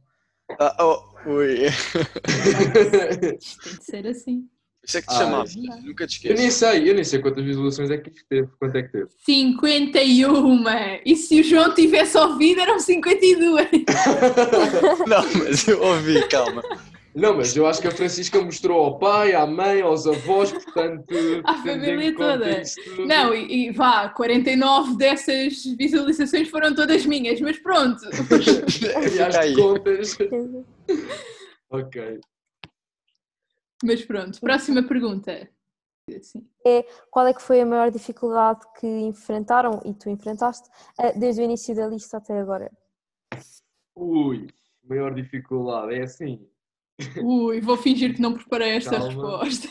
Ah, 0.61 0.77
oh, 0.85 1.16
ui. 1.27 1.57
Tem 3.21 3.39
de 3.39 3.85
ser 3.85 4.07
assim. 4.07 4.45
Isso 4.87 4.99
é 4.99 5.01
que 5.03 5.09
te 5.09 5.15
Ah, 5.15 5.19
chamava. 5.19 5.45
é. 5.49 5.81
Nunca 5.85 6.07
te 6.07 6.29
Eu 6.29 6.35
nem 6.37 6.49
sei, 6.51 6.89
eu 6.89 6.95
nem 6.95 7.03
sei 7.03 7.19
quantas 7.19 7.45
visualizações 7.45 7.91
é 7.91 7.99
que 7.99 8.11
teve. 8.29 8.49
Quanto 8.59 8.77
é 8.77 8.83
que 8.85 8.93
teve? 8.93 9.09
51! 9.25 10.65
E 11.05 11.17
se 11.17 11.41
o 11.41 11.43
João 11.45 11.75
tivesse 11.75 12.17
ouvido, 12.17 12.61
eram 12.61 12.79
52! 12.79 13.69
Não, 15.09 15.25
mas 15.45 15.67
eu 15.67 15.83
ouvi, 15.83 16.27
calma. 16.29 16.63
Não, 17.17 17.35
mas 17.35 17.57
eu 17.57 17.67
acho 17.67 17.81
que 17.81 17.89
a 17.89 17.91
Francisca 17.91 18.39
mostrou 18.43 18.79
ao 18.79 18.99
pai, 18.99 19.33
à 19.35 19.47
mãe, 19.47 19.81
aos 19.81 20.07
avós, 20.07 20.53
portanto. 20.53 21.07
À 21.45 21.55
família 21.55 22.15
toda. 22.15 22.63
Não, 23.07 23.35
e, 23.35 23.69
e 23.69 23.71
vá, 23.73 24.11
49 24.11 24.97
dessas 24.99 25.65
visualizações 25.79 26.49
foram 26.49 26.75
todas 26.75 27.07
minhas, 27.07 27.41
mas 27.41 27.59
pronto. 27.59 28.03
E 29.17 29.21
às 29.21 29.35
aí. 29.35 29.55
contas. 29.55 30.17
Ok. 31.71 32.21
Mas 33.85 34.05
pronto, 34.05 34.41
próxima 34.41 34.83
pergunta. 34.87 35.49
Sim. 36.23 36.49
Qual 37.11 37.27
é 37.27 37.35
que 37.35 37.43
foi 37.43 37.61
a 37.61 37.67
maior 37.67 37.91
dificuldade 37.91 38.61
que 38.79 38.87
enfrentaram 38.87 39.81
e 39.85 39.93
tu 39.93 40.09
enfrentaste 40.09 40.69
eh, 41.01 41.13
desde 41.19 41.43
o 41.43 41.45
início 41.45 41.75
da 41.75 41.89
lista 41.89 42.19
até 42.19 42.39
agora? 42.39 42.71
Ui, 43.95 44.47
maior 44.85 45.15
dificuldade. 45.15 45.95
É 45.95 46.03
assim. 46.03 46.49
Ui, 47.23 47.61
vou 47.61 47.77
fingir 47.77 48.15
que 48.15 48.23
não 48.23 48.35
preparei 48.35 48.77
esta 48.77 48.93
Calma. 48.99 49.09
resposta. 49.09 49.69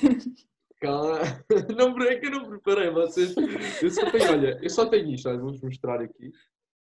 Calma. 0.82 1.20
Não, 1.76 2.04
é 2.04 2.16
que 2.20 2.28
eu 2.28 2.32
não 2.32 2.50
preparei 2.50 2.92
vocês. 2.92 3.34
Eu 3.82 3.90
só 3.90 4.12
tenho, 4.12 4.32
olha, 4.32 4.60
eu 4.62 4.70
só 4.70 4.86
tenho 4.86 5.10
isto, 5.14 5.28
olha, 5.30 5.40
vou-vos 5.40 5.62
mostrar 5.62 6.02
aqui. 6.02 6.32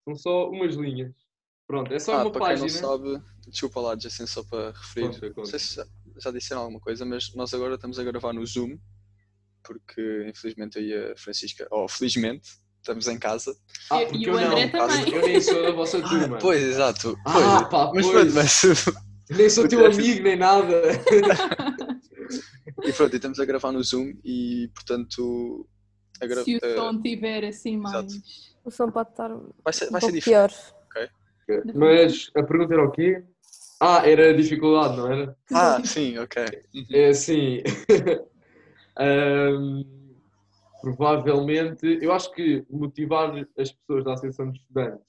São 0.05 0.15
só 0.17 0.51
umas 0.51 0.75
linhas. 0.75 1.15
Pronto, 1.67 1.93
é 1.93 1.99
só 1.99 2.15
Ah, 2.15 2.23
uma 2.23 2.31
para 2.31 2.47
quem 2.55 2.61
página. 2.61 2.83
não 2.83 2.89
sabe, 2.99 3.23
desculpa 3.49 3.81
lá, 3.81 3.95
assim 3.95 4.27
só 4.27 4.43
para 4.45 4.71
referir. 4.73 5.07
Conta, 5.07 5.21
conta. 5.29 5.41
Não 5.41 5.45
sei 5.47 5.59
se 5.59 5.75
já, 5.77 5.87
já 6.23 6.31
disseram 6.31 6.61
alguma 6.63 6.81
coisa, 6.81 7.05
mas 7.05 7.35
nós 7.35 7.53
agora 7.55 7.75
estamos 7.77 7.99
a 7.99 8.05
gravar 8.05 8.33
no 8.33 8.45
Zoom 8.47 8.79
porque 9.63 10.27
infelizmente 10.29 10.79
eu 10.79 10.85
e 10.85 11.13
a 11.13 11.17
Francisca, 11.17 11.67
ou 11.71 11.89
felizmente, 11.89 12.51
estamos 12.79 13.09
em 13.09 13.19
casa. 13.19 13.57
Ah, 13.91 14.01
porque 14.01 14.19
e 14.19 14.25
eu 14.25 14.35
o 14.35 14.37
André 14.37 14.67
não. 14.71 14.89
também. 14.89 15.15
Eu 15.15 15.23
nem 15.23 15.41
sou 15.41 15.63
da 15.63 15.71
vossa 15.73 16.01
turma. 16.07 16.39
Pois, 16.39 16.63
exato. 16.63 17.17
Ah, 17.27 17.33
Pois, 17.33 17.69
pá, 17.71 17.91
mas 17.95 18.07
pois. 18.07 18.33
pronto, 18.33 18.35
mas. 18.35 18.95
Nem 19.31 19.49
sou 19.49 19.67
teu 19.67 19.87
amigo, 19.87 20.23
nem 20.23 20.37
nada. 20.37 20.83
E 22.83 22.93
pronto, 22.93 23.13
e 23.15 23.17
estamos 23.17 23.41
a 23.41 23.45
gravar 23.47 23.73
no 23.73 23.83
Zoom 23.83 24.13
e 24.25 24.69
portanto. 24.75 25.67
A 26.21 26.27
gra... 26.27 26.45
Se 26.45 26.57
o 26.57 26.61
eh, 26.63 26.77
som 26.77 27.01
tiver 27.01 27.45
assim 27.47 27.77
mais. 27.79 27.95
exato. 28.13 28.23
O 28.65 28.71
som 28.71 28.91
pode 28.91 29.11
estar 29.11 29.31
vai 29.65 29.73
ser, 29.73 29.91
vai 29.91 30.01
ser 30.01 30.13
diferente. 30.13 30.25
pior. 30.25 30.53
Mas 31.75 32.31
a 32.35 32.43
pergunta 32.43 32.75
era 32.75 32.85
o 32.85 32.91
quê? 32.91 33.23
Ah, 33.81 34.09
era 34.09 34.31
a 34.31 34.33
dificuldade, 34.33 34.97
não 34.97 35.13
era? 35.13 35.37
Ah, 35.53 35.83
sim, 35.85 36.17
ok. 36.19 36.43
É 36.93 37.09
assim. 37.09 37.63
ahm, 38.97 39.83
provavelmente, 40.81 41.99
eu 42.01 42.13
acho 42.13 42.33
que 42.33 42.65
motivar 42.71 43.35
as 43.59 43.73
pessoas 43.73 44.05
da 44.05 44.15
Associação 44.15 44.51
de 44.51 44.59
Estudantes 44.59 45.07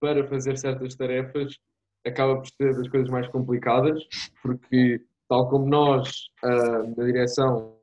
para 0.00 0.26
fazer 0.28 0.56
certas 0.58 0.94
tarefas 0.94 1.58
acaba 2.06 2.36
por 2.36 2.46
ser 2.46 2.74
das 2.76 2.88
coisas 2.88 3.10
mais 3.10 3.26
complicadas, 3.28 4.00
porque, 4.42 5.02
tal 5.28 5.48
como 5.48 5.66
nós, 5.68 6.26
ah, 6.44 6.84
na 6.96 7.04
direção, 7.04 7.76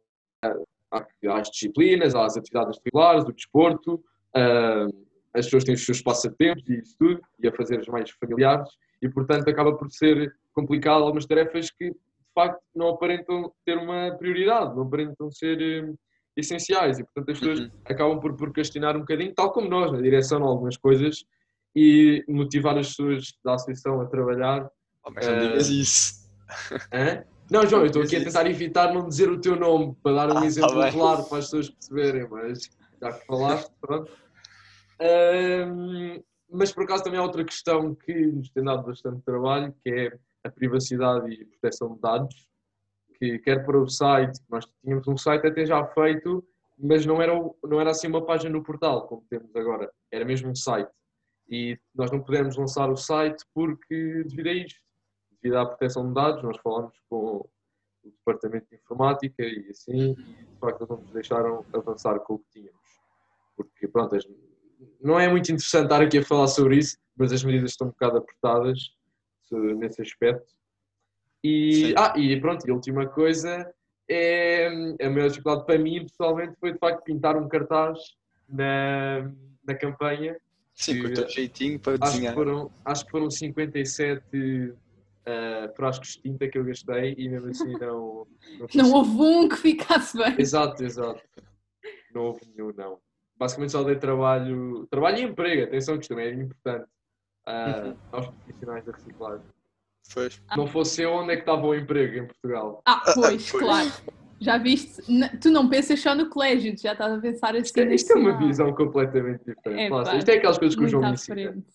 ah, 0.44 0.56
há 0.92 1.40
as 1.40 1.50
disciplinas, 1.50 2.16
as 2.16 2.38
atividades 2.38 2.80
regulares, 2.86 3.26
o 3.26 3.34
desporto, 3.34 4.04
ah, 4.36 4.88
as 5.34 5.46
pessoas 5.46 5.64
têm 5.64 5.76
os 5.76 5.86
seus 5.86 6.02
passatempos 6.02 6.64
e 6.70 6.80
isso 6.80 6.96
tudo, 7.00 7.22
e 7.40 7.48
a 7.48 7.52
fazer 7.52 7.80
as 7.80 7.88
mais 7.88 8.10
familiares, 8.12 8.70
e 9.02 9.10
portanto 9.10 9.48
acaba 9.50 9.76
por 9.76 9.90
ser 9.92 10.34
complicado 10.54 11.04
algumas 11.04 11.26
tarefas 11.26 11.70
que 11.72 11.90
de 11.90 11.96
facto 12.36 12.62
não 12.76 12.90
aparentam 12.90 13.52
ter 13.66 13.78
uma 13.78 14.16
prioridade, 14.18 14.76
não 14.76 14.84
aparentam 14.84 15.32
ser 15.32 15.62
eh, 15.62 15.94
essenciais 16.36 17.00
e 17.00 17.04
portanto 17.04 17.30
as 17.32 17.40
pessoas 17.40 17.60
Uhum. 17.60 17.72
acabam 17.86 18.20
por 18.20 18.36
procrastinar 18.36 18.96
um 18.96 19.02
bocadinho, 19.02 19.34
tal 19.34 19.52
como 19.52 19.68
nós, 19.70 19.92
na 19.92 20.02
direção 20.02 20.40
de 20.40 20.46
algumas 20.48 20.78
coisas 20.78 21.24
e 21.76 22.24
motivar 22.28 22.78
as 22.78 22.90
pessoas 22.90 23.26
da 23.44 23.54
associação 23.56 24.02
a 24.02 24.06
trabalhar. 24.08 24.68
Oh, 25.06 25.12
mas 25.12 25.28
não 25.28 25.36
Eh, 25.36 25.40
digas 25.48 25.68
isso. 25.70 26.14
Hã? 26.94 27.24
Não, 27.52 27.68
João, 27.68 27.82
eu 27.84 27.88
estou 27.88 28.02
aqui 28.02 28.16
a 28.16 28.24
tentar 28.24 28.48
evitar 28.50 28.94
não 28.94 29.08
dizer 29.08 29.30
o 29.30 29.40
teu 29.40 29.56
nome 29.56 29.96
para 30.02 30.16
dar 30.16 30.30
um 30.30 30.38
Ah, 30.38 30.42
tá 30.42 30.46
exemplo 30.46 30.80
bem. 30.82 30.92
claro 30.92 31.24
para 31.26 31.38
as 31.40 31.46
pessoas 31.46 31.70
perceberem, 31.70 32.28
mas 32.30 32.60
já 33.02 33.12
que 33.14 33.26
falaste, 33.26 33.72
pronto. 33.82 34.12
Mas 36.50 36.72
por 36.72 36.84
acaso 36.84 37.04
também 37.04 37.20
há 37.20 37.24
outra 37.24 37.44
questão 37.44 37.96
que 37.96 38.14
nos 38.14 38.50
tem 38.50 38.64
dado 38.64 38.84
bastante 38.84 39.22
trabalho, 39.24 39.74
que 39.84 39.90
é 39.90 40.20
a 40.44 40.50
privacidade 40.50 41.32
e 41.32 41.46
proteção 41.46 41.96
de 41.96 42.02
dados, 42.02 42.48
que 43.16 43.40
quer 43.40 43.66
para 43.66 43.80
o 43.80 43.90
site, 43.90 44.40
nós 44.50 44.66
tínhamos 44.82 45.08
um 45.08 45.18
site 45.18 45.48
até 45.48 45.66
já 45.66 45.86
feito, 45.88 46.46
mas 46.78 47.06
não 47.06 47.22
era, 47.22 47.34
não 47.64 47.80
era 47.80 47.92
assim 47.92 48.08
uma 48.08 48.26
página 48.26 48.52
no 48.52 48.64
portal, 48.64 49.08
como 49.08 49.26
temos 49.30 49.56
agora, 49.56 49.92
era 50.12 50.26
mesmo 50.26 50.50
um 50.50 50.56
site. 50.56 50.92
E 51.48 51.80
nós 51.94 52.12
não 52.12 52.22
pudemos 52.22 52.56
lançar 52.58 52.90
o 52.90 52.98
site 52.98 53.44
porque, 53.54 54.24
devido 54.26 54.48
a 54.48 54.54
isto, 54.54 54.80
devido 55.42 55.58
à 55.58 55.66
proteção 55.66 56.08
de 56.08 56.14
dados, 56.14 56.44
nós 56.44 56.58
falámos 56.58 56.98
com 57.10 57.50
o 58.04 58.10
departamento 58.12 58.68
de 58.70 58.76
informática 58.76 59.44
e 59.44 59.70
assim, 59.70 60.12
e 60.12 60.16
de 60.16 60.60
facto 60.60 60.86
não 60.90 60.98
nos 60.98 61.12
deixaram 61.12 61.66
avançar 61.74 62.20
com 62.20 62.36
o 62.36 62.40
que 62.40 62.60
tínhamos. 62.60 62.82
Porque, 63.56 63.88
pronto, 63.88 64.16
não 65.02 65.20
é 65.20 65.28
muito 65.30 65.52
interessante 65.52 65.84
estar 65.86 66.02
aqui 66.02 66.18
a 66.20 66.26
falar 66.26 66.48
sobre 66.48 66.78
isso, 66.78 66.98
mas 67.16 67.32
as 67.32 67.44
medidas 67.44 67.72
estão 67.72 67.88
um 67.88 67.92
bocado 67.92 68.18
apertadas 68.18 68.80
se- 69.44 69.56
nesse 69.76 70.02
aspecto. 70.02 70.54
E, 71.44 71.74
Sim. 71.90 71.94
ah, 71.98 72.14
e 72.18 72.40
pronto, 72.40 72.66
e 72.68 72.72
a 72.72 72.74
última 72.74 73.06
coisa 73.08 73.70
é 74.10 74.68
a 75.02 75.10
maior 75.10 75.30
dificuldade 75.30 75.66
para 75.66 75.78
mim, 75.78 76.02
pessoalmente, 76.06 76.56
foi 76.60 76.72
de 76.74 76.80
facto 76.80 77.04
pintar 77.04 77.36
um 77.38 77.48
cartaz 77.48 78.00
na, 78.50 79.32
na 79.66 79.76
campanha. 79.76 80.38
Sim, 80.76 81.02
com 81.02 81.08
o 81.08 81.14
teu 81.14 81.30
jeitinho 81.30 81.80
para 81.80 81.94
Acho 81.94 82.02
que 82.04 82.12
desenhar. 82.12 82.34
foram, 82.34 82.72
acho 82.86 83.06
que 83.06 83.12
foram 83.12 83.30
57 83.30 84.74
ah, 85.26 85.70
frascos 85.76 86.14
de 86.14 86.22
tinta 86.24 86.48
que 86.48 86.58
eu 86.58 86.64
gastei 86.66 87.14
e 87.18 87.30
mesmo 87.30 87.50
assim 87.50 87.74
não. 87.80 88.26
Não, 88.60 88.68
Não 88.76 88.94
houve 88.94 89.10
um 89.22 89.48
que 89.50 89.56
ficasse 89.58 90.18
bem. 90.18 90.36
Exato, 90.40 90.84
exato. 90.84 91.22
Não 92.14 92.24
houve 92.28 92.42
nenhum, 92.56 92.72
não. 92.76 93.00
Basicamente 93.38 93.72
só 93.72 93.84
dei 93.84 93.96
trabalho. 93.96 94.88
Trabalho 94.90 95.18
e 95.18 95.22
emprego, 95.24 95.64
atenção, 95.64 95.96
que 95.98 96.02
isto 96.04 96.10
também 96.10 96.28
é 96.28 96.34
importante. 96.34 96.86
ah, 97.46 97.82
Uhum. 97.86 97.98
aos 98.14 98.28
profissionais 98.28 98.86
da 98.86 98.92
reciclagem. 98.94 99.46
Pois. 100.14 100.42
Não 100.56 100.68
fosse 100.68 101.02
eu, 101.02 101.12
onde 101.14 101.32
é 101.34 101.36
que 101.36 101.42
estava 101.42 101.66
o 101.66 101.76
emprego 101.76 102.18
em 102.24 102.28
Portugal? 102.28 102.82
Ah, 102.86 103.02
pois, 103.14 103.52
Pois. 103.52 103.64
claro. 103.64 103.92
Já 104.40 104.58
viste? 104.58 105.02
Tu 105.42 105.50
não 105.50 105.70
pensas 105.70 106.00
só 106.02 106.14
no 106.14 106.30
colégio, 106.30 106.76
tu 106.76 106.82
já 106.82 106.92
estás 106.94 107.14
a 107.14 107.18
pensar 107.22 107.52
assim. 107.56 107.62
Isto 107.64 107.80
é, 107.80 107.96
isto 107.96 108.12
é 108.12 108.16
uma 108.16 108.38
visão 108.38 108.74
completamente 108.76 109.40
diferente. 109.46 109.82
É, 109.82 109.90
pá, 109.90 110.16
isto 110.18 110.30
é 110.30 110.34
aquelas 110.36 110.58
coisas 110.58 110.76
que 110.76 110.80
o 110.80 110.84
Muito 110.84 110.92
João 110.92 111.04
me 111.08 111.14
ensina. 111.14 111.36
frente. 111.36 111.68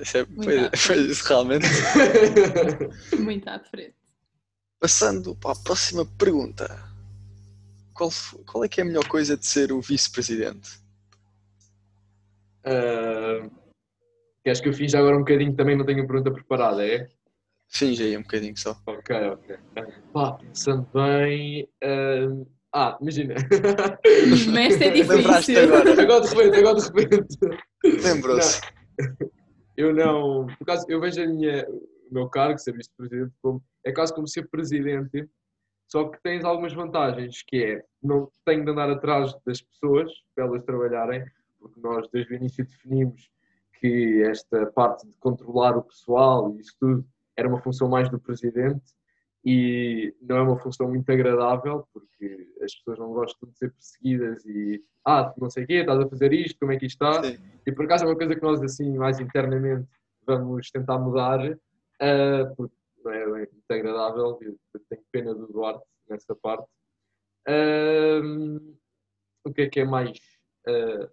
Isso 0.00 0.16
é, 0.18 0.24
pois, 0.24 0.46
pois, 0.86 1.00
isso 1.10 1.28
realmente. 1.28 1.66
Muito 3.18 3.48
à 3.48 3.58
frente. 3.60 3.94
Passando 4.78 5.34
para 5.36 5.52
a 5.52 5.56
próxima 5.62 6.04
pergunta. 6.18 6.66
Qual, 8.02 8.10
qual 8.46 8.64
é 8.64 8.68
que 8.68 8.80
é 8.80 8.82
a 8.82 8.86
melhor 8.86 9.06
coisa 9.06 9.36
de 9.36 9.46
ser 9.46 9.70
o 9.70 9.80
vice-presidente? 9.80 10.80
Ah, 12.64 13.48
Queres 14.44 14.60
que 14.60 14.68
eu 14.68 14.72
finja 14.72 14.98
agora 14.98 15.14
um 15.14 15.20
bocadinho 15.20 15.54
também 15.54 15.76
não 15.76 15.84
tenho 15.84 16.02
a 16.02 16.06
pergunta 16.06 16.32
preparada, 16.32 16.84
é? 16.84 17.08
Finge 17.68 18.02
aí 18.02 18.16
um 18.16 18.22
bocadinho 18.22 18.56
só. 18.56 18.76
Ok, 18.86 19.16
ok. 19.16 19.56
Pá, 20.12 20.32
pensando 20.32 20.84
bem. 20.92 21.68
ah, 21.84 22.44
ah, 22.74 22.98
imagina. 23.00 23.34
Mas 24.52 24.72
esta 24.72 24.84
é 24.84 24.90
difícil. 24.90 25.62
agora. 25.62 26.02
agora 26.02 26.20
de 26.22 26.34
repente, 26.34 26.58
agora 26.58 26.80
de 26.80 27.00
repente. 27.00 27.38
Lembrou-se. 28.02 28.60
Eu 29.76 29.94
não. 29.94 30.48
Por 30.58 30.66
causa, 30.66 30.84
eu 30.88 31.00
vejo 31.00 31.22
a 31.22 31.26
minha, 31.26 31.64
o 31.70 32.14
meu 32.14 32.28
cargo, 32.28 32.58
ser 32.58 32.72
vice-presidente, 32.72 33.32
como. 33.40 33.62
É 33.86 33.92
quase 33.92 34.12
como 34.12 34.26
ser 34.26 34.48
presidente, 34.48 35.28
só 35.92 36.08
que 36.08 36.18
tens 36.22 36.42
algumas 36.42 36.72
vantagens, 36.72 37.42
que 37.42 37.62
é 37.62 37.84
não 38.02 38.26
tenho 38.46 38.64
de 38.64 38.70
andar 38.70 38.88
atrás 38.88 39.36
das 39.44 39.60
pessoas 39.60 40.10
para 40.34 40.46
elas 40.46 40.64
trabalharem, 40.64 41.22
porque 41.60 41.78
nós 41.82 42.08
desde 42.10 42.32
o 42.32 42.36
início 42.36 42.64
definimos 42.64 43.30
que 43.78 44.22
esta 44.22 44.64
parte 44.68 45.06
de 45.06 45.14
controlar 45.18 45.76
o 45.76 45.82
pessoal 45.82 46.50
e 46.50 46.60
isso 46.60 46.74
tudo 46.80 47.04
era 47.36 47.46
uma 47.46 47.60
função 47.60 47.90
mais 47.90 48.08
do 48.08 48.18
presidente 48.18 48.82
e 49.44 50.14
não 50.22 50.36
é 50.36 50.40
uma 50.40 50.58
função 50.58 50.88
muito 50.88 51.12
agradável 51.12 51.86
porque 51.92 52.48
as 52.62 52.74
pessoas 52.74 52.98
não 52.98 53.12
gostam 53.12 53.50
de 53.50 53.58
ser 53.58 53.70
perseguidas 53.70 54.46
e 54.46 54.82
ah, 55.06 55.30
não 55.36 55.50
sei 55.50 55.64
o 55.64 55.66
quê, 55.66 55.74
estás 55.74 56.00
a 56.00 56.08
fazer 56.08 56.32
isto, 56.32 56.58
como 56.58 56.72
é 56.72 56.78
que 56.78 56.86
isto 56.86 57.04
está? 57.04 57.22
Sim. 57.22 57.36
E 57.66 57.70
por 57.72 57.84
acaso 57.84 58.04
é 58.04 58.08
uma 58.08 58.16
coisa 58.16 58.34
que 58.34 58.42
nós 58.42 58.62
assim 58.62 58.96
mais 58.96 59.20
internamente 59.20 59.86
vamos 60.26 60.70
tentar 60.70 60.98
mudar 60.98 61.38
ah, 62.00 62.52
porque 62.56 62.74
não 63.04 63.12
é 63.12 63.30
bem 63.30 63.46
muito 63.72 63.88
agradável, 63.88 64.38
eu 64.42 64.80
tenho 64.88 65.02
pena 65.10 65.34
do 65.34 65.46
Duarte 65.46 65.84
nessa 66.08 66.34
parte. 66.34 66.66
Ah, 67.46 68.20
o 69.44 69.52
que 69.52 69.62
é 69.62 69.68
que 69.68 69.80
é 69.80 69.84
mais 69.84 70.16
ah, 70.66 71.08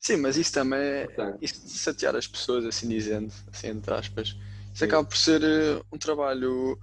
Sim, 0.00 0.18
mas 0.18 0.36
isso 0.36 0.52
também 0.52 0.78
é. 0.78 1.04
importante? 1.04 1.38
Isso 1.42 1.66
de 1.66 1.78
chatear 1.78 2.14
as 2.14 2.26
pessoas, 2.26 2.66
assim 2.66 2.86
dizendo, 2.88 3.32
assim 3.50 3.68
entre 3.68 3.94
aspas, 3.94 4.28
isso 4.28 4.38
Sim. 4.74 4.84
acaba 4.84 5.04
por 5.08 5.16
ser 5.16 5.42
eh, 5.42 5.82
um 5.90 5.96
trabalho 5.96 6.78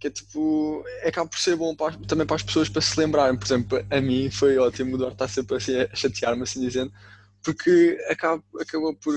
que 0.00 0.08
é 0.08 0.10
tipo. 0.10 0.84
Acaba 1.04 1.28
por 1.28 1.38
ser 1.38 1.54
bom 1.54 1.74
para 1.76 1.96
também 1.98 2.26
para 2.26 2.34
as 2.34 2.42
pessoas 2.42 2.68
para 2.68 2.82
se 2.82 2.98
lembrarem. 2.98 3.38
Por 3.38 3.46
exemplo, 3.46 3.86
a 3.88 4.00
mim 4.00 4.28
foi 4.28 4.58
ótimo 4.58 4.96
o 4.96 4.98
Duarte 4.98 5.14
estar 5.14 5.28
sempre 5.28 5.56
assim 5.56 5.76
a 5.76 5.94
chatear-me, 5.94 6.42
assim 6.42 6.60
dizendo, 6.60 6.92
porque 7.44 7.96
acaba, 8.10 8.42
acabou 8.60 8.92
por 8.96 9.14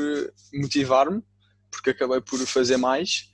motivar-me, 0.54 1.24
porque 1.72 1.90
acabei 1.90 2.22
por 2.22 2.38
fazer 2.46 2.78
mais 2.78 3.34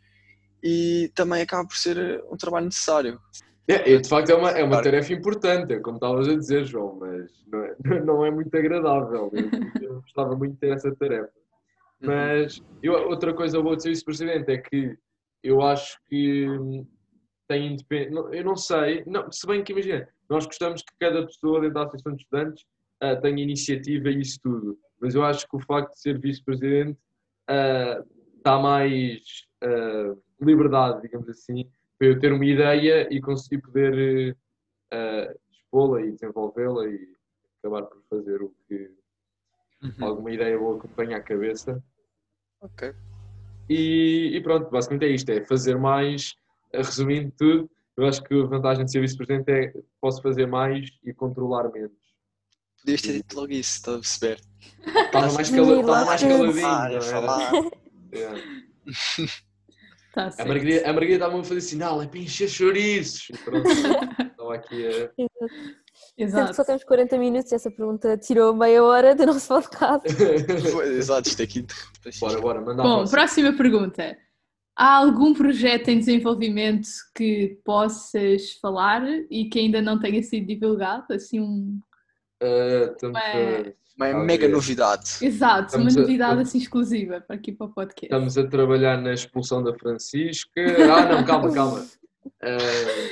e 0.63 1.11
também 1.13 1.41
acaba 1.41 1.67
por 1.67 1.75
ser 1.75 1.97
eh, 1.97 2.23
um 2.31 2.37
trabalho 2.37 2.65
necessário. 2.65 3.19
É, 3.67 3.97
de 3.97 4.09
facto 4.09 4.29
é 4.29 4.35
uma, 4.35 4.49
é 4.51 4.63
uma 4.63 4.71
Claro. 4.71 4.83
tarefa 4.83 5.13
importante, 5.13 5.79
como 5.81 5.97
estavas 5.97 6.27
a 6.27 6.35
dizer, 6.35 6.65
João, 6.65 6.97
mas 6.99 7.31
não 7.47 7.59
é, 7.63 7.75
não 8.05 8.25
é 8.25 8.31
muito 8.31 8.55
agradável. 8.55 9.31
Eu, 9.33 9.81
eu 9.81 10.01
gostava 10.01 10.35
muito 10.35 10.53
de 10.53 10.59
ter 10.59 10.73
essa 10.73 10.93
tarefa. 10.95 11.31
Mas 12.01 12.61
eu, 12.81 12.93
outra 13.09 13.33
coisa 13.33 13.61
boa 13.61 13.75
de 13.75 13.83
ser 13.83 13.89
vice-presidente 13.89 14.51
é 14.51 14.57
que 14.57 14.97
eu 15.41 15.61
acho 15.61 15.97
que 16.09 16.47
hum, 16.49 16.85
tem 17.47 17.73
independência. 17.73 18.37
Eu 18.37 18.43
não 18.43 18.55
sei, 18.55 19.03
não, 19.05 19.31
se 19.31 19.45
bem 19.47 19.63
que 19.63 19.71
imagina, 19.71 20.07
nós 20.29 20.45
gostamos 20.45 20.81
que 20.81 20.93
cada 20.99 21.25
pessoa 21.25 21.61
dentro 21.61 21.75
da 21.75 21.83
Associação 21.83 22.15
de 22.15 22.23
Estudantes 22.23 22.65
ah, 23.01 23.15
tenha 23.15 23.41
iniciativa 23.41 24.09
e 24.09 24.21
isso 24.21 24.39
tudo, 24.41 24.77
mas 24.99 25.15
eu 25.15 25.23
acho 25.23 25.47
que 25.47 25.55
o 25.55 25.59
facto 25.59 25.93
de 25.93 26.01
ser 26.01 26.19
vice-presidente 26.19 26.97
ah, 27.49 28.01
dá 28.43 28.59
mais 28.59 29.21
ah, 29.61 30.15
liberdade, 30.41 31.01
digamos 31.01 31.29
assim, 31.29 31.69
para 31.97 32.07
eu 32.07 32.19
ter 32.19 32.31
uma 32.33 32.45
ideia 32.45 33.07
e 33.13 33.21
conseguir 33.21 33.61
poder 33.61 34.37
ah, 34.91 35.33
expô-la 35.51 36.01
e 36.01 36.11
desenvolvê-la 36.11 36.87
e 36.87 37.13
acabar 37.59 37.83
por 37.83 38.01
fazer 38.09 38.41
o 38.41 38.53
que 38.67 38.91
Uhum. 39.83 40.05
alguma 40.05 40.31
ideia 40.31 40.57
boa 40.57 40.79
que 40.79 40.87
me 40.87 40.93
venha 40.95 41.17
à 41.17 41.21
cabeça. 41.21 41.83
Ok. 42.61 42.93
E, 43.69 44.31
e 44.33 44.41
pronto, 44.41 44.69
basicamente 44.69 45.05
é 45.05 45.09
isto: 45.09 45.29
é 45.29 45.43
fazer 45.43 45.77
mais, 45.77 46.35
resumindo 46.73 47.33
tudo, 47.37 47.69
Eu 47.97 48.07
acho 48.07 48.23
que 48.23 48.33
a 48.33 48.45
vantagem 48.45 48.85
de 48.85 48.91
ser 48.91 49.01
vice-presidente 49.01 49.51
é 49.51 49.67
que 49.67 49.83
posso 50.01 50.21
fazer 50.21 50.47
mais 50.47 50.89
e 51.03 51.13
controlar 51.13 51.69
menos. 51.71 51.91
Podias 52.79 53.01
ter 53.01 53.13
dito 53.13 53.35
logo 53.35 53.51
isso, 53.51 53.75
estás 53.75 53.97
a 53.97 53.99
perceber? 53.99 54.41
Estava 55.05 55.33
mais, 55.33 55.49
cala... 55.51 55.79
Estava 55.79 56.05
mais 56.05 56.21
caladinho. 56.23 57.01
Falar, 57.01 57.51
Yeah. 58.13 58.39
Tá 60.13 60.29
A. 60.37 60.45
Margarida 60.45 60.87
a 60.87 60.93
Margarida 60.93 61.25
estava 61.25 61.39
a 61.39 61.43
fazer 61.43 61.61
sinal, 61.61 62.01
é 62.01 62.07
para 62.07 62.19
encher 62.19 62.47
chouriços. 62.47 63.29
E 63.29 63.37
pronto, 63.37 63.67
estava 64.21 64.53
aqui 64.55 64.87
a. 64.87 65.07
Que 66.15 66.23
Exato. 66.23 66.53
só 66.53 66.63
temos 66.63 66.83
40 66.83 67.17
minutos, 67.17 67.51
essa 67.51 67.71
pergunta 67.71 68.15
tirou 68.17 68.53
meia 68.55 68.83
hora 68.83 69.15
do 69.15 69.25
nosso 69.25 69.47
podcast. 69.47 70.07
Exato, 70.97 71.29
isto 71.29 71.41
aqui. 71.41 71.65
bora, 72.19 72.41
bora, 72.41 72.61
manda 72.61 72.81
a 72.81 72.85
Bom, 72.85 72.95
próxima. 72.97 73.11
próxima 73.11 73.53
pergunta. 73.53 74.17
Há 74.75 74.97
algum 74.97 75.33
projeto 75.33 75.89
em 75.89 75.99
desenvolvimento 75.99 76.87
que 77.15 77.59
possas 77.63 78.53
falar 78.61 79.03
e 79.29 79.45
que 79.49 79.59
ainda 79.59 79.81
não 79.81 79.99
tenha 79.99 80.21
sido 80.21 80.47
divulgado? 80.47 81.13
Assim, 81.13 81.39
um. 81.39 81.79
Estamos, 82.91 83.17
a, 83.17 83.73
Uma 83.97 84.13
mega 84.23 84.45
é. 84.45 84.49
novidade. 84.49 85.17
Exato, 85.21 85.59
uma 85.61 85.65
Estamos 85.89 85.97
a- 85.97 86.01
novidade 86.01 86.41
assim 86.41 86.57
exclusiva 86.57 87.21
para 87.21 87.35
aqui 87.35 87.51
para 87.51 87.67
o 87.67 87.69
podcast. 87.69 88.05
estamos 88.05 88.37
a 88.37 88.47
trabalhar 88.47 88.99
na 89.01 89.13
expulsão 89.13 89.63
da 89.63 89.73
Francisca. 89.73 90.49
Ah, 90.91 91.05
não, 91.05 91.23
calma, 91.25 91.53
calma. 91.53 91.85
Ah, 92.41 92.57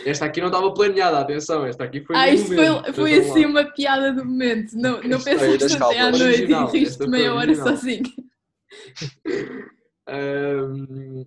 esta 0.06 0.26
aqui 0.26 0.40
não 0.42 0.48
estava 0.48 0.74
planeada, 0.74 1.20
atenção, 1.20 1.66
esta 1.66 1.84
aqui 1.84 2.02
foi 2.02 2.16
Ah, 2.16 2.30
isto 2.30 2.50
momento, 2.54 2.84
foi, 2.86 2.94
foi 2.94 3.04
vejam 3.12 3.26
lá. 3.28 3.32
assim 3.32 3.46
uma 3.46 3.64
piada 3.66 4.14
do 4.14 4.26
momento. 4.26 4.74
Não, 4.76 5.02
não 5.04 5.18
Isto 5.18 5.30
aí 5.30 5.38
pensaste 5.58 5.78
até 5.84 6.00
à 6.00 6.12
noite 6.12 6.24
Original, 6.24 6.68
e 6.70 6.72
riste 6.80 6.92
esta 6.94 7.08
meia 7.08 7.34
hora 7.34 7.54
sozinho. 7.56 8.04
Ahm, 10.08 11.26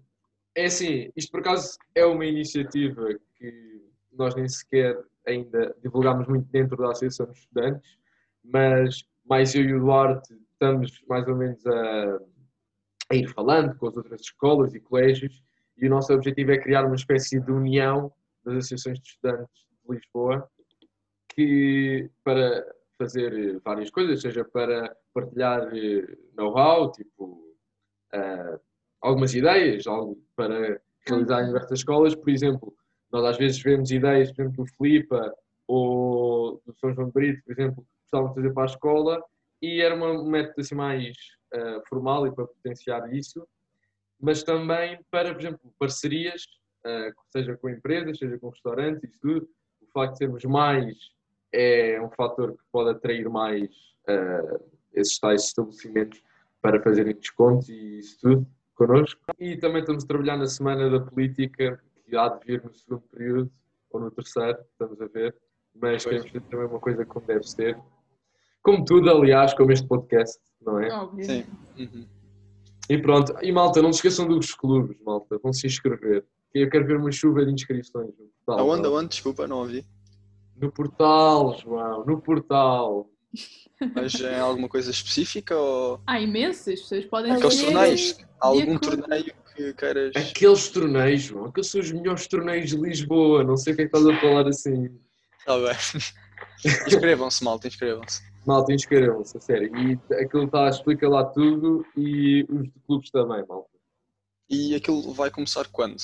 é 0.55 0.65
assim, 0.67 1.11
isto 1.17 1.31
por 1.31 1.41
acaso 1.41 1.77
é 1.95 2.05
uma 2.05 2.25
iniciativa 2.27 3.09
que 3.37 3.83
nós 4.13 4.35
nem 4.35 4.49
sequer 4.49 4.99
ainda 5.27 5.75
divulgámos 5.83 6.27
muito 6.29 6.49
dentro 6.51 6.77
da 6.77 6.91
Associação 6.91 7.27
de 7.27 7.39
Estudantes, 7.39 7.99
mas 8.43 9.05
mais 9.25 9.55
eu 9.55 9.63
e 9.63 9.75
o 9.75 9.81
Duarte 9.81 10.35
estamos 10.53 11.03
mais 11.09 11.27
ou 11.27 11.37
menos 11.37 11.67
a, 11.67 12.19
a 13.11 13.15
ir 13.15 13.29
falando 13.29 13.77
com 13.77 13.89
as 13.89 13.97
outras 13.97 14.21
escolas 14.21 14.75
e 14.75 14.81
colégios 14.81 15.43
e 15.77 15.87
o 15.87 15.91
nosso 15.91 16.13
objetivo 16.13 16.53
é 16.53 16.59
criar 16.59 16.85
uma 16.85 16.95
espécie 16.95 17.41
de 17.41 17.51
união 17.51 18.13
das 18.45 18.57
associações 18.57 19.01
de 19.01 19.09
estudantes 19.09 19.67
de 19.71 19.95
Lisboa 19.95 20.49
que 21.35 22.11
para 22.23 22.65
fazer 22.97 23.61
várias 23.65 23.91
coisas, 23.91 24.21
seja 24.21 24.45
para 24.45 24.97
partilhar 25.13 25.69
eh, 25.75 26.17
know-how, 26.37 26.93
tipo 26.93 27.57
ah, 28.13 28.61
algumas 29.01 29.35
ideias 29.35 29.87
algo 29.87 30.23
para 30.37 30.81
realizar 31.07 31.43
em 31.43 31.47
diversas 31.47 31.81
escolas. 31.81 32.15
Por 32.15 32.31
exemplo, 32.31 32.75
nós 33.15 33.25
às 33.27 33.39
vezes 33.39 33.63
vemos 33.63 33.93
ideias, 33.93 34.33
por 34.33 34.43
exemplo, 34.43 34.65
do 34.65 34.71
Filipa 34.73 35.33
ou 35.69 36.61
do 36.67 36.75
São 36.81 36.93
João 36.93 37.11
Brito, 37.11 37.45
por 37.45 37.53
exemplo, 37.53 37.85
que 37.85 37.89
gostavam 38.03 38.29
de 38.31 38.35
fazer 38.35 38.53
para 38.53 38.63
a 38.65 38.67
escola 38.67 39.25
e 39.63 39.81
era 39.81 39.95
um 39.95 40.29
método 40.29 40.61
assim 40.61 40.75
mais 40.75 41.17
ah, 41.55 41.81
formal 41.89 42.27
e 42.27 42.35
para 42.35 42.45
potenciar 42.45 43.15
isso, 43.15 43.47
mas 44.21 44.43
também 44.43 44.99
para, 45.13 45.33
por 45.33 45.41
exemplo, 45.41 45.73
parcerias, 45.79 46.43
ah, 46.85 47.13
seja 47.31 47.57
com 47.57 47.71
empresas, 47.71 48.19
seja 48.19 48.37
com 48.37 48.49
restaurantes, 48.49 49.09
isso 49.09 49.21
tudo. 49.23 49.49
O 49.81 49.87
facto 49.93 50.15
de 50.15 50.19
sermos 50.19 50.45
mais 50.45 50.97
é 51.53 52.03
um 52.03 52.11
fator 52.11 52.51
que 52.51 52.65
pode 52.73 52.91
atrair 52.91 53.29
mais 53.31 53.71
ah, 54.09 54.59
esses 54.93 55.21
tais 55.21 55.45
estabelecimentos 55.45 56.21
para 56.61 56.83
fazerem 56.83 57.15
descontos 57.15 57.69
e 57.69 58.01
isso 58.01 58.19
tudo 58.21 58.47
connosco. 58.75 59.21
E 59.39 59.57
também 59.57 59.83
estamos 59.83 60.03
a 60.03 60.07
trabalhar 60.09 60.37
na 60.37 60.47
Semana 60.47 60.91
da 60.91 60.99
Política, 60.99 61.81
que 62.05 62.17
há 62.17 62.29
de 62.29 62.45
vir 62.47 62.63
no 62.63 62.75
segundo 62.75 63.03
período 63.11 63.51
ou 63.91 64.01
no 64.01 64.11
terceiro, 64.11 64.59
estamos 64.71 65.01
a 65.01 65.07
ver. 65.07 65.35
Mas 65.75 66.05
Pois. 66.05 66.05
queremos 66.05 66.27
fazer 66.31 66.41
também 66.51 66.67
uma 66.67 66.81
coisa 66.81 67.05
como 67.05 67.27
deve 67.27 67.45
ser. 67.45 67.79
Como 68.63 68.85
tudo, 68.85 69.11
aliás, 69.11 69.53
como 69.55 69.73
este 69.73 69.87
podcast, 69.87 70.41
não 70.61 70.81
é? 70.81 70.93
Óbvio. 70.93 71.25
Sim. 71.25 71.45
Uhum. 71.79 72.07
E 72.89 72.99
pronto. 72.99 73.35
E 73.43 73.51
malta, 73.53 73.83
não 73.83 73.93
se 73.93 73.99
esqueçam 73.99 74.27
dos 74.27 74.55
clubes, 74.55 74.97
malta. 75.05 75.39
Vão 75.43 75.53
se 75.53 75.67
inscrever. 75.67 76.25
Eu 76.53 76.71
quero 76.71 76.87
ver 76.87 76.97
uma 76.97 77.11
chuva 77.11 77.45
de 77.45 77.53
inscrições 77.53 78.09
no 78.19 78.27
portal. 78.47 78.59
Aonde, 78.71 78.87
aonde? 78.87 79.09
Desculpa, 79.09 79.47
não 79.47 79.59
ouvi. 79.59 79.85
No 80.57 80.71
portal, 80.71 81.59
João, 81.59 82.05
no 82.07 82.21
portal. 82.21 83.11
Mas 83.95 84.15
é 84.21 84.39
alguma 84.39 84.69
coisa 84.69 84.91
específica 84.91 85.57
ou 85.57 86.01
Há 86.07 86.21
imensas, 86.21 86.75
as 86.75 86.81
pessoas 86.83 87.05
podem 87.07 87.33
Aqueles 87.33 87.61
torneios? 87.61 88.19
Há 88.41 88.47
algum 88.47 88.79
torneio 88.79 89.35
que. 89.55 89.75
Aqueles 90.19 90.69
torneios, 90.69 91.23
João, 91.23 91.47
aqueles 91.47 91.71
são 91.71 91.81
os 91.81 91.91
melhores 91.93 92.27
torneios 92.27 92.71
de 92.71 92.77
Lisboa. 92.77 93.45
Não 93.45 93.57
sei 93.57 93.73
o 93.73 93.77
que 93.77 93.83
é 93.83 93.89
que 93.89 93.97
estás 93.97 94.17
a 94.17 94.21
falar 94.21 94.49
assim. 94.49 94.89
Tá 95.47 95.57
bem. 95.59 95.75
Inscrevam-se, 96.87 97.45
malta, 97.45 97.69
inscrevam-se. 97.69 98.23
Malta, 98.47 98.73
inscrevam-se, 98.73 99.37
a 99.37 99.41
sério. 99.41 99.71
E 99.77 100.15
aquilo 100.15 100.45
está, 100.45 100.69
explica 100.69 101.09
lá 101.09 101.25
tudo 101.25 101.85
e 101.97 102.45
os 102.49 102.69
clubes 102.87 103.11
também, 103.11 103.45
malta. 103.47 103.69
E 104.49 104.75
aquilo 104.75 105.13
vai 105.13 105.31
começar 105.31 105.67
quando? 105.69 105.97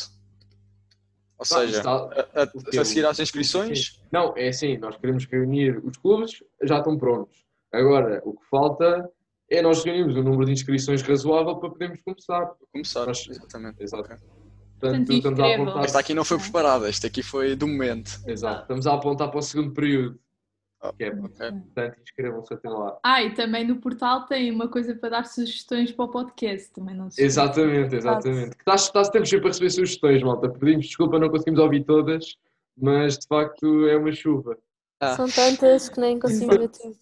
Ou 1.39 1.45
seja, 1.47 1.79
está- 1.79 1.93
a, 2.35 2.43
a- 2.43 2.81
a 2.81 2.85
seguir 2.85 3.07
às 3.07 3.19
inscrições? 3.19 4.03
Não, 4.13 4.35
é 4.37 4.49
assim, 4.49 4.77
nós 4.77 4.97
queremos 4.97 5.25
reunir 5.27 5.79
os 5.85 5.97
clubes, 5.97 6.43
já 6.63 6.79
estão 6.79 6.99
prontos. 6.99 7.39
Agora, 7.73 8.21
o 8.25 8.35
que 8.35 8.45
falta 8.51 9.09
é 9.51 9.61
nós 9.63 9.83
reunirmos 9.85 10.17
um 10.17 10.23
número 10.23 10.47
de 10.47 10.53
inscrições 10.53 11.03
razoável 11.03 11.57
para 11.57 11.71
podermos 11.71 12.01
começar. 12.03 12.51
Começar, 12.73 13.07
Nós- 13.07 13.27
exatamente. 13.29 13.83
Exato. 13.83 14.09
Portanto, 14.81 15.13
estamos 15.13 15.41
a 15.41 15.55
apontar. 15.55 15.85
Esta 15.85 15.99
aqui 15.99 16.15
não 16.15 16.25
foi 16.25 16.39
preparada, 16.39 16.89
esta 16.89 17.07
aqui 17.09 17.23
foi 17.23 17.55
do 17.55 17.67
momento. 17.69 18.21
Exato. 18.27 18.63
Estamos 18.63 18.87
a 18.87 18.95
apontar 18.95 19.29
para 19.31 19.39
o 19.39 19.43
segundo 19.43 19.73
período. 19.73 20.19
Ah, 20.83 20.95
Que 20.97 21.05
é, 21.05 21.09
ok. 21.11 21.21
portanto, 21.21 22.01
inscrevam-se 22.03 22.55
até 22.55 22.69
lá. 22.71 22.99
Ah, 23.05 23.23
e 23.23 23.35
também 23.35 23.67
no 23.67 23.77
portal 23.77 24.25
tem 24.25 24.51
uma 24.51 24.67
coisa 24.69 24.95
para 24.95 25.11
dar 25.11 25.27
sugestões 25.27 25.93
para 25.93 26.07
o 26.07 26.09
podcast, 26.09 26.73
também 26.73 26.95
não 26.97 27.11
se 27.11 27.21
esqueçam. 27.21 27.45
Exatamente, 27.45 27.97
exatamente. 27.97 28.51
Que 28.57 28.63
Estás, 28.63 28.83
estás 28.85 29.07
sempre 29.09 29.27
sempre 29.29 29.45
a 29.45 29.49
receber 29.49 29.71
sugestões, 29.71 30.23
malta. 30.23 30.49
Pedimos 30.49 30.87
desculpa, 30.87 31.19
não 31.19 31.29
conseguimos 31.29 31.61
ouvir 31.61 31.85
todas, 31.85 32.35
mas 32.81 33.19
de 33.19 33.27
facto 33.27 33.87
é 33.89 33.97
uma 33.99 34.11
chuva. 34.13 34.57
Ah, 35.01 35.17
São 35.17 35.29
tantas 35.29 35.91
que 35.91 36.01
nem 36.01 36.19
consigo 36.19 36.51
ver 36.59 36.69
tudo. 36.71 36.97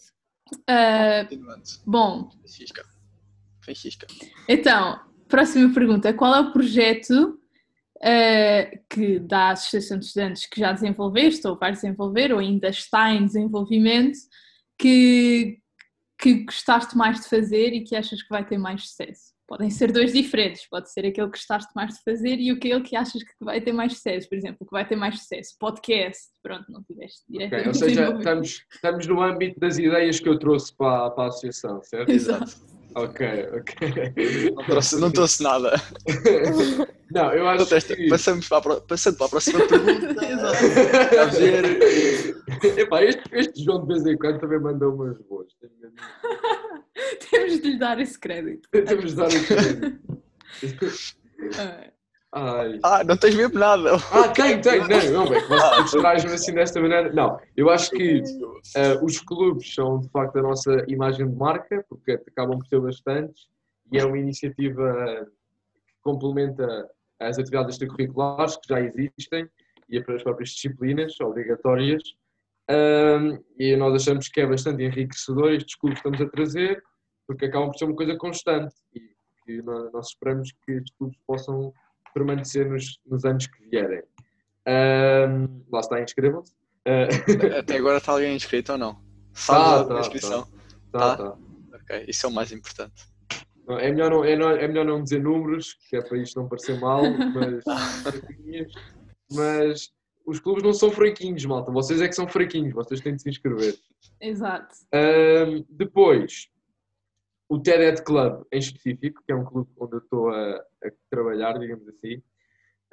Continuando. 0.56 1.62
bom, 1.87 2.30
Francisca. 2.30 2.84
Francisca. 3.61 4.06
então, 4.48 5.00
próxima 5.28 5.72
pergunta. 5.74 6.12
Qual 6.12 6.34
é 6.34 6.40
o 6.40 6.52
projeto 6.52 7.38
ah, 8.02 8.70
que 8.88 9.18
da 9.18 9.50
Associação 9.50 9.98
de 9.98 10.06
Estudantes 10.06 10.46
que 10.46 10.61
já 10.61 10.72
desenvolveste, 10.72 11.46
ou 11.46 11.58
vais 11.58 11.80
desenvolver, 11.80 12.32
ou 12.32 12.38
ainda 12.38 12.68
está 12.68 13.12
em 13.12 13.24
desenvolvimento, 13.24 14.18
que, 14.78 15.58
que 16.18 16.44
gostaste 16.44 16.96
mais 16.96 17.20
de 17.20 17.28
fazer 17.28 17.72
e 17.72 17.82
que 17.82 17.96
achas 17.96 18.22
que 18.22 18.28
vai 18.28 18.46
ter 18.46 18.58
mais 18.58 18.88
sucesso? 18.88 19.32
Podem 19.48 19.70
ser 19.70 19.90
dois 19.90 20.12
diferentes, 20.12 20.68
pode 20.68 20.92
ser 20.92 21.06
aquele 21.06 21.28
que 21.28 21.38
gostaste 21.38 21.72
mais 21.74 21.94
de 21.94 22.02
fazer 22.02 22.38
e 22.38 22.50
aquele 22.50 22.82
que 22.82 22.94
achas 22.94 23.22
que 23.22 23.32
vai 23.40 23.58
ter 23.62 23.72
mais 23.72 23.94
sucesso, 23.94 24.28
por 24.28 24.37
exemplo, 24.37 24.66
que 24.66 24.70
vai 24.70 24.87
ter 24.87 24.94
mais 24.94 25.18
sucesso, 25.18 25.56
podcast, 25.58 26.24
pronto, 26.42 26.70
não 26.70 26.82
tiveste 26.82 27.22
Ok, 27.30 27.38
diretamente 27.38 27.68
Ou 27.68 27.74
seja, 27.74 28.14
estamos, 28.18 28.64
estamos 28.70 29.06
no 29.06 29.22
âmbito 29.22 29.58
das 29.58 29.78
ideias 29.78 30.20
que 30.20 30.28
eu 30.28 30.38
trouxe 30.38 30.76
para, 30.76 31.11
para 31.12 31.24
a 31.24 31.28
associação, 31.28 31.82
certo? 31.82 32.11
Exato. 32.11 32.78
Ok, 32.94 33.26
ok. 33.52 34.54
Não 34.54 34.64
trouxe, 34.64 35.00
não 35.00 35.11
trouxe 35.11 35.42
nada. 35.42 35.72
Não, 37.11 37.32
eu 37.32 37.48
acho 37.48 37.66
que. 37.66 38.08
Passamos 38.08 38.48
para 38.48 38.74
a, 38.74 38.80
passando 38.80 39.16
para 39.16 39.26
a 39.26 39.28
próxima 39.30 39.66
pergunta. 39.66 40.20
a 41.20 41.24
ver. 41.26 41.78
Epá, 42.78 43.02
este, 43.02 43.22
este 43.32 43.64
João 43.64 43.82
de 43.82 43.94
vez 43.94 44.06
em 44.06 44.16
quando 44.16 44.40
também 44.40 44.61
manda 44.61 44.88
umas 44.88 45.18
boas. 45.22 45.48
Temos 47.30 47.61
de 47.61 47.70
lhe 47.70 47.78
dar 47.78 48.00
esse 48.00 48.18
crédito. 48.18 48.68
Temos 48.72 49.11
de 49.11 49.16
dar 49.16 49.28
o 49.28 49.46
crédito. 49.46 50.22
Ah, 51.58 51.90
Ai. 52.30 52.78
Ah, 52.82 53.02
não 53.04 53.16
tens 53.16 53.34
mesmo 53.34 53.58
nada. 53.58 53.96
Ah, 54.12 54.28
tenho, 54.28 54.61
tenho. 54.61 54.87
Não, 54.87 55.24
não, 55.24 55.28
bem, 55.30 55.40
você 55.48 55.82
distrais-me 55.82 56.32
assim 56.32 56.52
desta 56.52 56.80
maneira. 56.80 57.11
Não, 57.12 57.40
eu 57.56 57.70
acho 57.70 57.90
que 57.90 58.22
eh, 58.76 58.98
os 59.02 59.18
clubes 59.20 59.74
são 59.74 60.00
de 60.00 60.11
facto 60.11 60.38
a 60.38 60.42
nossa 60.42 60.84
imagem 60.88 61.26
de 61.26 61.34
marca, 61.34 61.82
porque 61.88 62.12
acabam 62.12 62.58
por 62.58 62.66
ser 62.66 62.80
bastantes, 62.80 63.46
e 63.90 63.98
é 63.98 64.04
uma 64.04 64.18
iniciativa 64.18 65.26
que 65.87 65.94
complementa 66.02 66.66
as 67.18 67.38
atividades 67.38 67.74
extracurriculares 67.74 68.56
que 68.58 68.68
já 68.68 68.80
existem 68.80 69.48
e 69.88 69.98
as 69.98 70.22
próprias 70.22 70.50
disciplinas 70.50 71.18
obrigatórias. 71.20 72.02
Ahm, 72.70 73.38
e 73.59 73.74
nós 73.76 73.94
achamos 74.02 74.28
que 74.28 74.40
é 74.40 74.46
bastante 74.46 74.83
enriquecedor 74.83 75.52
estes 75.52 75.74
clubes 75.76 76.00
que 76.02 76.09
estamos 76.09 76.20
a 76.26 76.31
trazer, 76.31 76.83
porque 77.26 77.46
acabam 77.46 77.70
por 77.70 77.78
ser 77.78 77.85
uma 77.87 77.96
coisa 77.96 78.16
constante 78.16 78.74
e 78.94 79.00
que 79.44 79.62
nós, 79.62 80.09
esperamos 80.09 80.52
que 80.64 80.72
estes 80.72 80.94
clubes 80.96 81.18
possam 81.26 81.72
permanecer 82.12 82.68
nos, 82.68 82.98
nos 83.07 83.24
anos 83.24 83.46
que 83.46 83.68
vierem. 83.70 84.02
Ahm, 84.66 85.62
lá 85.72 85.81
está, 85.81 86.00
inscrevam-se. 86.02 86.52
Ah, 86.87 87.07
Até 87.59 87.76
agora 87.76 87.98
está 87.98 88.12
alguém 88.12 88.35
inscrito 88.37 88.72
ou 88.72 88.78
não? 88.78 88.98
Sabe 89.33 89.64
Tá, 89.64 89.81
a 89.81 89.85
tá, 89.85 90.00
inscrição? 90.00 90.44
tá, 90.92 91.16
Tá. 91.16 91.16
tá. 91.16 91.38
Ok, 91.74 92.04
isso 92.09 92.26
é 92.26 92.28
o 92.28 92.33
mais 92.33 92.52
importante. 92.52 93.07
É 93.68 93.90
melhor 93.90 94.11
não, 94.11 94.24
é, 94.24 94.35
não- 94.37 94.50
é 94.50 94.66
melhor 94.66 94.85
não 94.87 95.02
dizer 95.02 95.22
números, 95.22 95.74
que 95.88 95.96
é 95.96 96.02
para 96.02 96.16
isto 96.18 96.40
não 96.40 96.48
parecer 96.48 96.78
mal, 96.78 97.02
mas, 97.35 97.64
mas 99.31 99.90
os 100.28 100.38
clubes 100.40 100.62
não 100.62 100.72
são 100.72 100.90
fraquinhos, 100.90 101.44
malta. 101.46 101.72
Vocês 101.72 102.00
é 102.00 102.08
que 102.08 102.14
são 102.14 102.28
fraquinhos, 102.28 102.74
vocês 102.74 103.00
têm 103.00 103.14
de 103.16 103.22
se 103.22 103.30
inscrever. 103.30 103.74
Exato. 104.20 104.74
Ahm, 104.92 105.64
depois, 105.70 106.48
o 107.48 107.58
TEDED 107.58 108.02
Club 108.04 108.44
em 108.52 108.58
específico, 108.58 109.22
que 109.24 109.32
é 109.32 109.34
um 109.34 109.44
clube 109.44 109.70
onde 109.78 109.94
eu 109.94 109.98
estou 110.00 110.28
a, 110.30 110.56
a 110.84 110.90
trabalhar, 111.10 111.58
digamos 111.58 111.88
assim, 111.88 112.22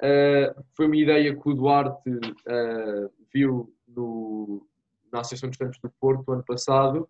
ah, 0.02 0.54
foi 0.74 0.86
uma 0.86 0.96
ideia 0.96 1.34
que 1.36 1.48
o 1.48 1.54
Duarte 1.54 2.10
ah, 2.48 3.08
viu 3.32 3.72
no- 3.86 4.66
na 5.12 5.20
Associação 5.20 5.48
de 5.50 5.54
Estudantes 5.54 5.80
do 5.80 5.90
Porto 6.00 6.32
ano 6.32 6.44
passado. 6.44 7.08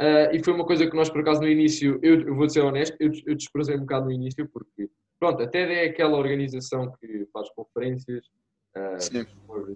ah, 0.00 0.30
e 0.34 0.42
foi 0.42 0.52
uma 0.52 0.66
coisa 0.66 0.88
que 0.88 0.96
nós, 0.96 1.08
por 1.10 1.20
acaso, 1.20 1.40
no 1.40 1.48
início, 1.48 1.98
eu, 2.02 2.20
eu 2.22 2.34
vou 2.34 2.48
ser 2.48 2.60
honesto, 2.60 2.96
eu, 2.98 3.10
eu 3.26 3.36
desprezei 3.36 3.76
um 3.76 3.80
bocado 3.80 4.06
no 4.06 4.12
início, 4.12 4.48
porque, 4.48 4.90
pronto, 5.18 5.42
a 5.42 5.46
TED 5.46 5.72
é 5.72 5.84
aquela 5.84 6.18
organização 6.18 6.90
que 6.98 7.26
faz 7.32 7.48
conferências 7.50 8.24
ah, 8.74 8.98
Sim, 8.98 9.26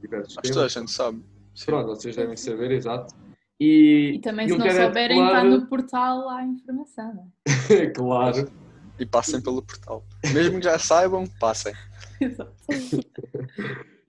diversos 0.00 0.38
acho 0.38 0.42
que 0.42 0.48
toda 0.48 0.66
a 0.66 0.68
temas. 0.68 0.72
gente 0.72 0.90
sabe. 0.90 1.22
Sim. 1.54 1.66
Pronto, 1.66 1.86
vocês 1.88 2.16
devem 2.16 2.36
saber, 2.36 2.70
exato. 2.72 3.14
E, 3.60 4.14
E 4.16 4.20
também, 4.20 4.46
e 4.46 4.50
se 4.50 4.58
não 4.58 4.68
souberem, 4.70 5.24
está 5.24 5.44
no 5.44 5.66
portal 5.66 6.24
lá 6.26 6.38
a 6.38 6.44
informação. 6.46 7.30
é? 7.70 7.86
claro. 7.94 8.50
E 8.98 9.06
passem 9.06 9.40
pelo 9.40 9.62
portal. 9.62 10.04
Mesmo 10.32 10.58
que 10.58 10.64
já 10.64 10.78
saibam, 10.78 11.24
passem. 11.40 11.72
Exato. 12.20 12.52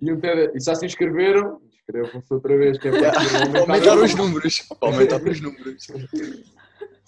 E, 0.01 0.11
um 0.11 0.19
TED, 0.19 0.51
e 0.55 0.59
já 0.59 0.75
se 0.75 0.85
inscreveram? 0.85 1.59
Inscrevam-se 1.71 2.33
outra 2.33 2.55
vez, 2.57 2.77
que 2.77 2.87
é 2.87 2.91
para 2.91 3.09
aumentar, 3.59 3.59
Aumentar 3.61 3.97
os 3.97 4.15
números. 4.15 4.67
Aumentar 4.81 5.21
os 5.23 5.41
números. 5.41 5.87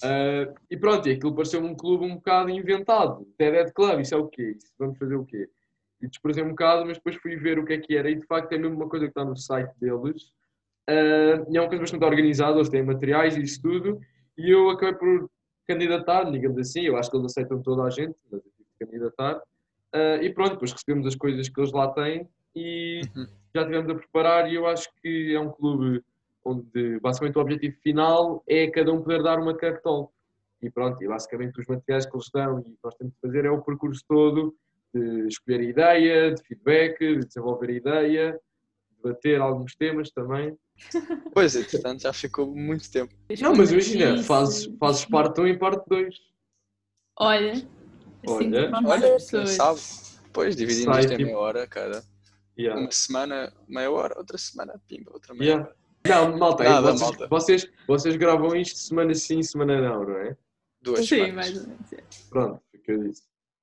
Ah, 0.04 0.54
e 0.70 0.78
pronto, 0.78 1.08
e 1.08 1.14
aquilo 1.14 1.36
pareceu-me 1.36 1.68
um 1.68 1.76
clube 1.76 2.06
um 2.06 2.16
bocado 2.16 2.50
inventado. 2.50 3.28
TED 3.38 3.72
Club, 3.74 4.00
isso 4.02 4.14
é 4.16 4.18
o 4.18 4.28
quê? 4.28 4.56
Isso, 4.58 4.72
vamos 4.80 4.98
fazer 4.98 5.16
o 5.16 5.26
quê? 5.26 5.48
E 6.02 6.08
desprezei 6.08 6.44
um 6.44 6.50
bocado, 6.50 6.86
mas 6.86 6.98
depois 6.98 7.16
fui 7.16 7.36
ver 7.36 7.58
o 7.58 7.66
que 7.66 7.74
é 7.74 7.78
que 7.80 7.96
era 7.98 8.10
e 8.10 8.16
de 8.16 8.26
facto 8.26 8.52
é 8.54 8.58
mesmo 8.58 8.76
uma 8.76 8.88
coisa 8.90 9.06
que 9.06 9.12
está 9.12 9.26
no 9.26 9.36
site 9.36 9.74
deles. 9.80 10.32
Ah, 10.88 11.44
e 11.50 11.58
é 11.58 11.62
uma 11.62 11.68
coisa 11.68 11.82
bastante 11.82 12.06
organizada, 12.06 12.58
eles 12.58 12.70
têm 12.70 12.84
materiais 12.84 13.36
e 13.36 13.42
isso 13.42 13.62
tudo. 13.62 14.00
E 14.38 14.52
eu 14.52 14.70
acabei 14.70 14.96
por 14.96 15.30
candidatar, 15.68 16.30
digamos 16.32 16.58
assim. 16.60 16.82
Eu 16.82 16.98
acho 16.98 17.10
que 17.10 17.18
eles 17.18 17.32
aceitam 17.32 17.62
toda 17.62 17.84
a 17.84 17.90
gente, 17.90 18.16
mas 18.32 18.44
eu 18.46 18.52
tive 18.52 18.70
que 18.78 18.86
candidatar. 18.86 19.42
Ah, 19.94 20.18
e 20.22 20.32
pronto, 20.34 20.52
depois 20.54 20.72
recebemos 20.72 21.08
as 21.08 21.16
coisas 21.16 21.50
que 21.50 21.60
eles 21.60 21.72
lá 21.72 21.88
têm 21.94 22.28
e 22.56 23.02
Uhum. 23.16 23.28
já 23.56 23.62
estivemos 23.62 23.90
a 23.92 23.96
preparar. 23.96 24.52
E 24.52 24.56
eu 24.56 24.68
acho 24.68 24.88
que 25.02 25.34
é 25.34 25.40
um 25.40 25.52
clube 25.52 26.04
onde 26.46 27.00
basicamente 27.02 27.38
o 27.38 27.42
objetivo 27.42 27.76
final 27.82 28.44
é 28.48 28.68
cada 28.68 28.94
um 28.94 29.02
poder 29.02 29.22
dar 29.24 29.40
uma 29.40 29.56
cartol. 29.56 30.14
E 30.62 30.70
pronto, 30.72 31.04
e 31.04 31.08
basicamente 31.08 31.60
os 31.60 31.68
materiais 31.68 32.06
que 32.06 32.16
eles 32.16 32.30
dão 32.34 32.60
e 32.60 32.78
nós 32.84 32.96
temos 32.96 33.14
de 33.14 33.20
fazer 33.20 33.46
é 33.46 33.52
o 33.52 33.62
percurso 33.62 34.04
todo 34.08 34.56
de 35.00 35.28
escolher 35.28 35.60
a 35.60 35.64
ideia, 35.64 36.32
de 36.34 36.42
feedback, 36.44 37.00
de 37.00 37.26
desenvolver 37.26 37.70
a 37.70 37.74
ideia, 37.74 38.40
debater 38.96 39.40
alguns 39.42 39.76
temas 39.76 40.10
também. 40.12 40.58
Pois, 41.34 41.56
entretanto, 41.56 42.02
já 42.04 42.14
ficou 42.14 42.56
muito 42.56 42.90
tempo. 42.92 43.14
Não, 43.42 43.56
mas 43.56 43.72
imagina, 43.72 44.22
fazes, 44.24 44.66
fazes 44.80 45.06
parte 45.06 45.42
1 45.42 45.48
e 45.48 45.58
parte 45.58 45.84
2. 45.88 46.16
Olha, 47.20 47.52
assim 47.54 47.68
Olha. 48.28 48.72
Olha, 48.86 49.20
sabe? 49.20 49.80
Pois, 50.34 50.56
dividimos 50.56 50.96
Sai, 50.96 51.00
isto 51.02 51.14
em 51.14 51.18
tipo- 51.18 51.28
meia 51.30 51.38
hora, 51.40 51.68
cara. 51.68 52.04
Yeah. 52.60 52.80
Uma 52.80 52.92
semana, 52.92 53.54
meia 53.68 53.90
hora, 53.92 54.18
outra 54.18 54.38
semana, 54.38 54.80
pimba, 54.88 55.12
outra 55.14 55.34
meia 55.34 55.50
Yeah. 55.52 55.66
hora. 55.68 55.78
Não, 56.32 56.38
malta, 56.38 56.64
aí 56.64 56.70
Nada, 56.70 56.92
vocês, 56.92 57.02
malta. 57.02 57.28
Vocês, 57.28 57.72
vocês 57.88 58.16
gravam 58.16 58.56
isto 58.56 58.78
semana 58.80 59.14
sim, 59.14 59.42
semana 59.44 59.82
não, 59.82 60.04
não 60.06 60.18
é? 60.18 60.38
Duas 60.82 61.00
Sim, 61.00 61.06
semanas. 61.08 61.36
mais 61.36 61.58
ou 61.58 61.68
menos. 61.68 61.94
é. 61.94 62.04
Pronto, 62.30 62.62
foi 62.86 62.96
o 62.98 63.12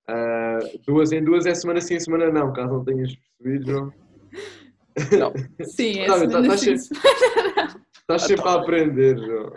Ah, 0.07 0.59
duas 0.87 1.12
em 1.12 1.25
duas 1.25 1.47
é 1.47 1.55
semana 1.55 1.81
sim, 1.81 1.99
semana 1.99 2.31
não, 2.31 2.53
caso 2.53 2.75
não 2.75 2.85
tenhas 2.85 3.14
percebido, 3.38 3.71
João. 3.71 3.93
Não, 5.19 5.33
Sim, 5.64 6.01
é 6.01 6.07
Tá 6.07 6.19
bem, 6.19 6.29
tá- 6.29 6.33
semana 6.43 6.49
tá 6.49 6.59
sim, 6.59 6.64
cheio. 6.64 6.77
Estás 6.77 8.23
sempre 8.23 8.43
tá 8.45 8.51
a 8.51 8.55
aprender, 8.61 9.19
João. 9.19 9.53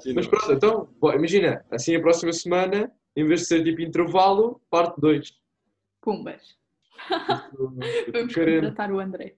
Sim, 0.00 0.12
mas 0.16 0.26
pronto, 0.26 0.52
então, 0.52 0.88
bom, 0.98 1.12
imagina, 1.12 1.64
assim 1.70 1.94
a 1.94 2.00
próxima 2.00 2.32
semana, 2.32 2.90
em 3.14 3.26
vez 3.26 3.40
de 3.40 3.46
ser 3.46 3.62
tipo 3.64 3.82
intervalo, 3.82 4.60
parte 4.70 4.98
2. 5.00 5.32
Pumbas. 6.00 6.56
Vamos 8.12 8.34
contratar 8.34 8.90
o 8.92 8.98
André. 8.98 9.36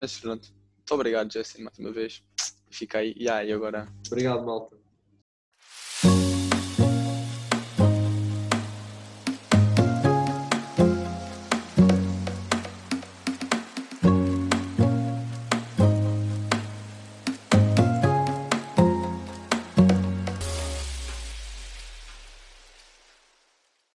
mas 0.00 0.18
pronto. 0.20 0.48
Muito 0.76 0.94
obrigado, 0.94 1.32
Justin, 1.32 1.62
mais 1.62 1.78
uma 1.78 1.92
vez. 1.92 2.24
Fica 2.70 2.98
aí. 2.98 3.14
E 3.16 3.28
aí, 3.28 3.52
agora? 3.52 3.86
Obrigado, 4.06 4.44
malta. 4.44 4.76